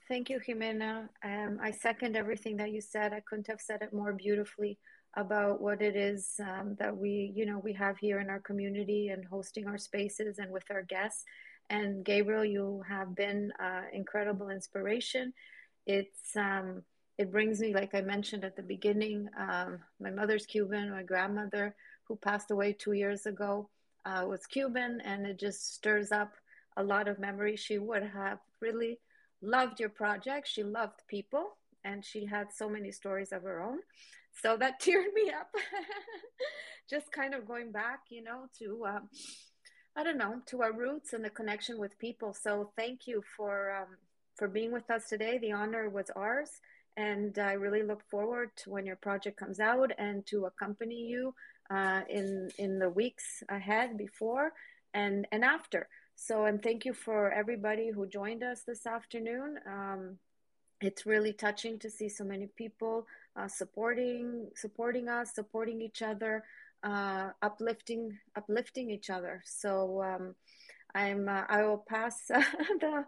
[0.08, 1.08] Thank you, Jimena.
[1.24, 3.12] Um, I second everything that you said.
[3.12, 4.78] I couldn't have said it more beautifully
[5.16, 9.08] about what it is um, that we you know we have here in our community
[9.08, 11.24] and hosting our spaces and with our guests
[11.68, 15.32] and gabriel you have been uh, incredible inspiration
[15.86, 16.82] it's um,
[17.20, 21.74] it brings me like i mentioned at the beginning um, my mother's cuban my grandmother
[22.04, 23.68] who passed away two years ago
[24.06, 26.32] uh, was cuban and it just stirs up
[26.76, 27.60] a lot of memories.
[27.60, 28.98] She would have really
[29.42, 30.48] loved your project.
[30.48, 33.78] She loved people and she had so many stories of her own.
[34.42, 35.50] So that teared me up.
[36.88, 39.08] Just kind of going back you know to um,
[39.96, 42.34] i don't know to our roots and the connection with people.
[42.34, 43.96] So thank you for um,
[44.36, 45.38] for being with us today.
[45.38, 46.50] The honor was ours
[46.96, 51.34] and i really look forward to when your project comes out and to accompany you
[51.70, 54.52] uh, in in the weeks ahead before
[54.94, 55.88] and and after.
[56.16, 59.58] So and thank you for everybody who joined us this afternoon.
[59.66, 60.18] Um,
[60.80, 63.06] it's really touching to see so many people
[63.36, 66.44] uh, supporting supporting us supporting each other
[66.82, 69.42] uh, uplifting uplifting each other.
[69.46, 70.34] So um,
[70.94, 73.04] i'm uh, i will pass the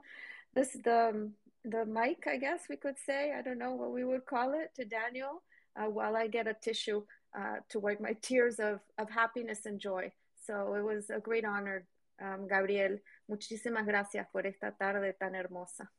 [0.54, 1.30] this the
[1.64, 3.32] the mic i guess we could say.
[3.32, 5.42] I don't know what we would call it to daniel
[5.76, 7.02] uh, while i get a tissue
[7.38, 10.12] uh, to wipe my tears of of happiness and joy.
[10.46, 11.86] So it was a great honor
[12.20, 12.98] um, gabriel.
[13.28, 15.90] Muchísimas gracias por esta tarde tan hermosa.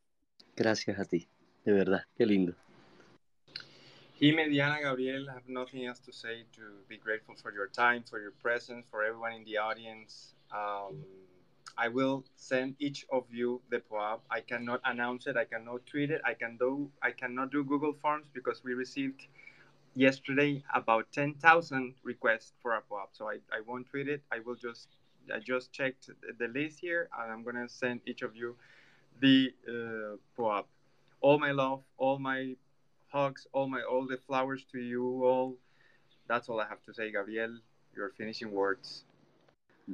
[0.56, 1.28] Gracias a ti
[1.66, 2.54] de verdad qué lindo.
[4.20, 8.04] Jime, Diana, Gabriel, I have nothing else to say to be grateful for your time,
[8.04, 10.36] for your presence, for everyone in the audience.
[10.52, 11.04] Um,
[11.78, 14.22] I will send each of you the POAP.
[14.30, 15.38] I cannot announce it.
[15.38, 16.22] I cannot tweet it.
[16.26, 16.90] I can do.
[17.02, 19.28] I cannot do Google Forms because we received
[19.96, 23.10] yesterday about 10,000 requests for a POAP.
[23.12, 24.22] So I, I won't tweet it.
[24.32, 24.90] I will just
[25.34, 26.10] I just checked
[26.40, 28.56] the list here, and I'm gonna send each of you
[29.22, 30.68] the uh, POAP.
[31.22, 32.56] All my love, all my
[33.08, 35.56] hugs, all my all the flowers to you all.
[36.28, 37.60] That's all I have to say, Gabriel.
[37.96, 39.06] Your finishing words.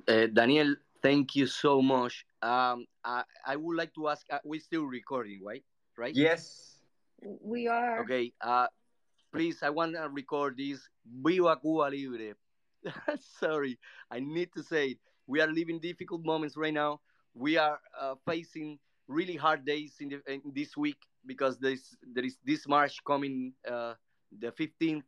[0.08, 2.26] Uh, Daniel, thank you so much.
[2.42, 4.26] Um, I, I would like to ask.
[4.32, 5.64] Uh, we're still recording, right?
[5.98, 6.16] Right?
[6.16, 6.80] Yes.
[7.22, 8.02] We are.
[8.04, 8.34] Okay.
[8.42, 8.68] Uh,
[9.34, 10.88] please, I want to record this.
[11.06, 12.36] Viva Cuba Libre.
[13.40, 13.78] Sorry,
[14.10, 14.98] I need to say it.
[15.28, 17.02] We are living difficult moments right now.
[17.34, 22.24] We are uh, facing really hard days in, the, in this week because there's there
[22.24, 23.94] is this march coming uh,
[24.40, 25.04] the 15th.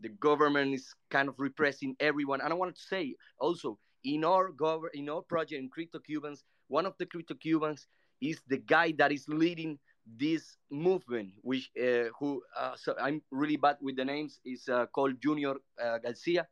[0.00, 4.52] The government is kind of repressing everyone, and I want to say also in our
[4.52, 7.86] gov- in our project in Crypto Cubans, one of the Crypto Cubans
[8.20, 13.56] is the guy that is leading this movement, which uh, who uh, so I'm really
[13.56, 16.46] bad with the names, is uh, called Yunior uh, Garcia.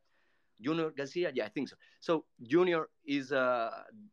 [0.59, 1.75] Yunior Garcia, yeah, I think so.
[1.99, 3.69] So Yunior is uh,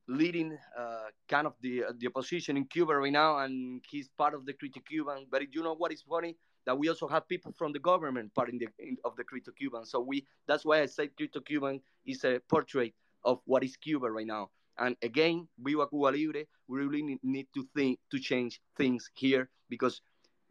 [0.09, 4.47] leading uh, kind of the the opposition in Cuba right now, and he's part of
[4.47, 5.27] the Crypto Cuban.
[5.31, 6.37] But you know what is funny?
[6.67, 9.53] That we also have people from the government part in the in, of the Crypto
[9.53, 9.85] Cuban.
[9.87, 12.95] So we that's why I say Crypto Cuban is a portrait
[13.25, 14.51] of what is Cuba right now.
[14.79, 20.01] And again, Viva Cuba Libre, we really need to think to change things here because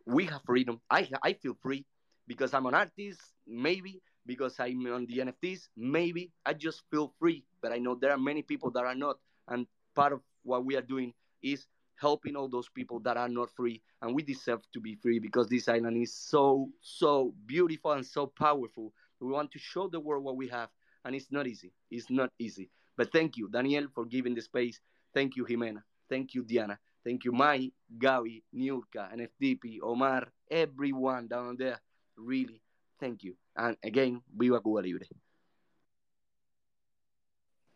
[0.06, 0.82] we have freedom.
[0.90, 1.86] I I feel free
[2.28, 7.44] because I'm an artist, maybe because I'm on the NFTs, maybe I just feel free.
[7.62, 9.18] But I know there are many people that are not,
[9.48, 9.66] and
[9.96, 11.66] part of what we are doing is
[12.00, 15.50] helping all those people that are not free, and we deserve to be free because
[15.50, 18.94] this island is so so beautiful and so powerful.
[19.20, 20.70] We want to show the world what we have,
[21.06, 21.72] and it's not easy.
[21.90, 22.70] It's not easy.
[22.98, 24.80] But thank you, Daniel, for giving the space.
[25.14, 25.82] Thank you, Jimena.
[26.10, 26.78] Thank you, Diana.
[27.04, 31.80] Thank you, Mai, Gaby, Niurka, NFDP, Omar, everyone down there.
[32.18, 32.62] Really,
[33.00, 33.36] thank you.
[33.56, 35.08] And again, viva Cuba Libre.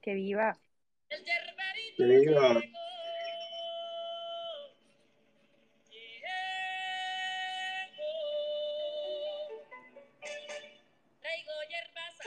[0.01, 0.53] Que viva.
[1.97, 2.61] Que viva.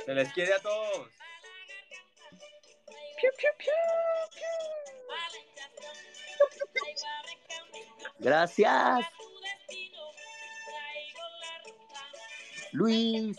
[0.06, 1.08] Se les quiere a todos.
[3.20, 3.72] Piu, piu, piu,
[8.20, 9.04] Gracias.
[12.72, 13.36] Luis.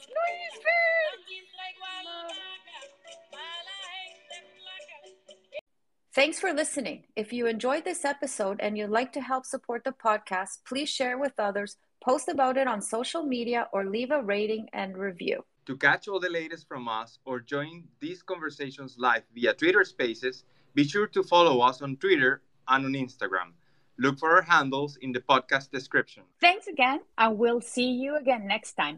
[6.13, 7.03] Thanks for listening.
[7.15, 11.17] If you enjoyed this episode and you'd like to help support the podcast, please share
[11.17, 15.45] with others, post about it on social media, or leave a rating and review.
[15.67, 20.45] To catch all the latest from us or join these conversations live via Twitter Spaces,
[20.73, 23.51] be sure to follow us on Twitter and on Instagram.
[23.99, 26.23] Look for our handles in the podcast description.
[26.39, 28.95] Thanks again, and we'll see you again next time.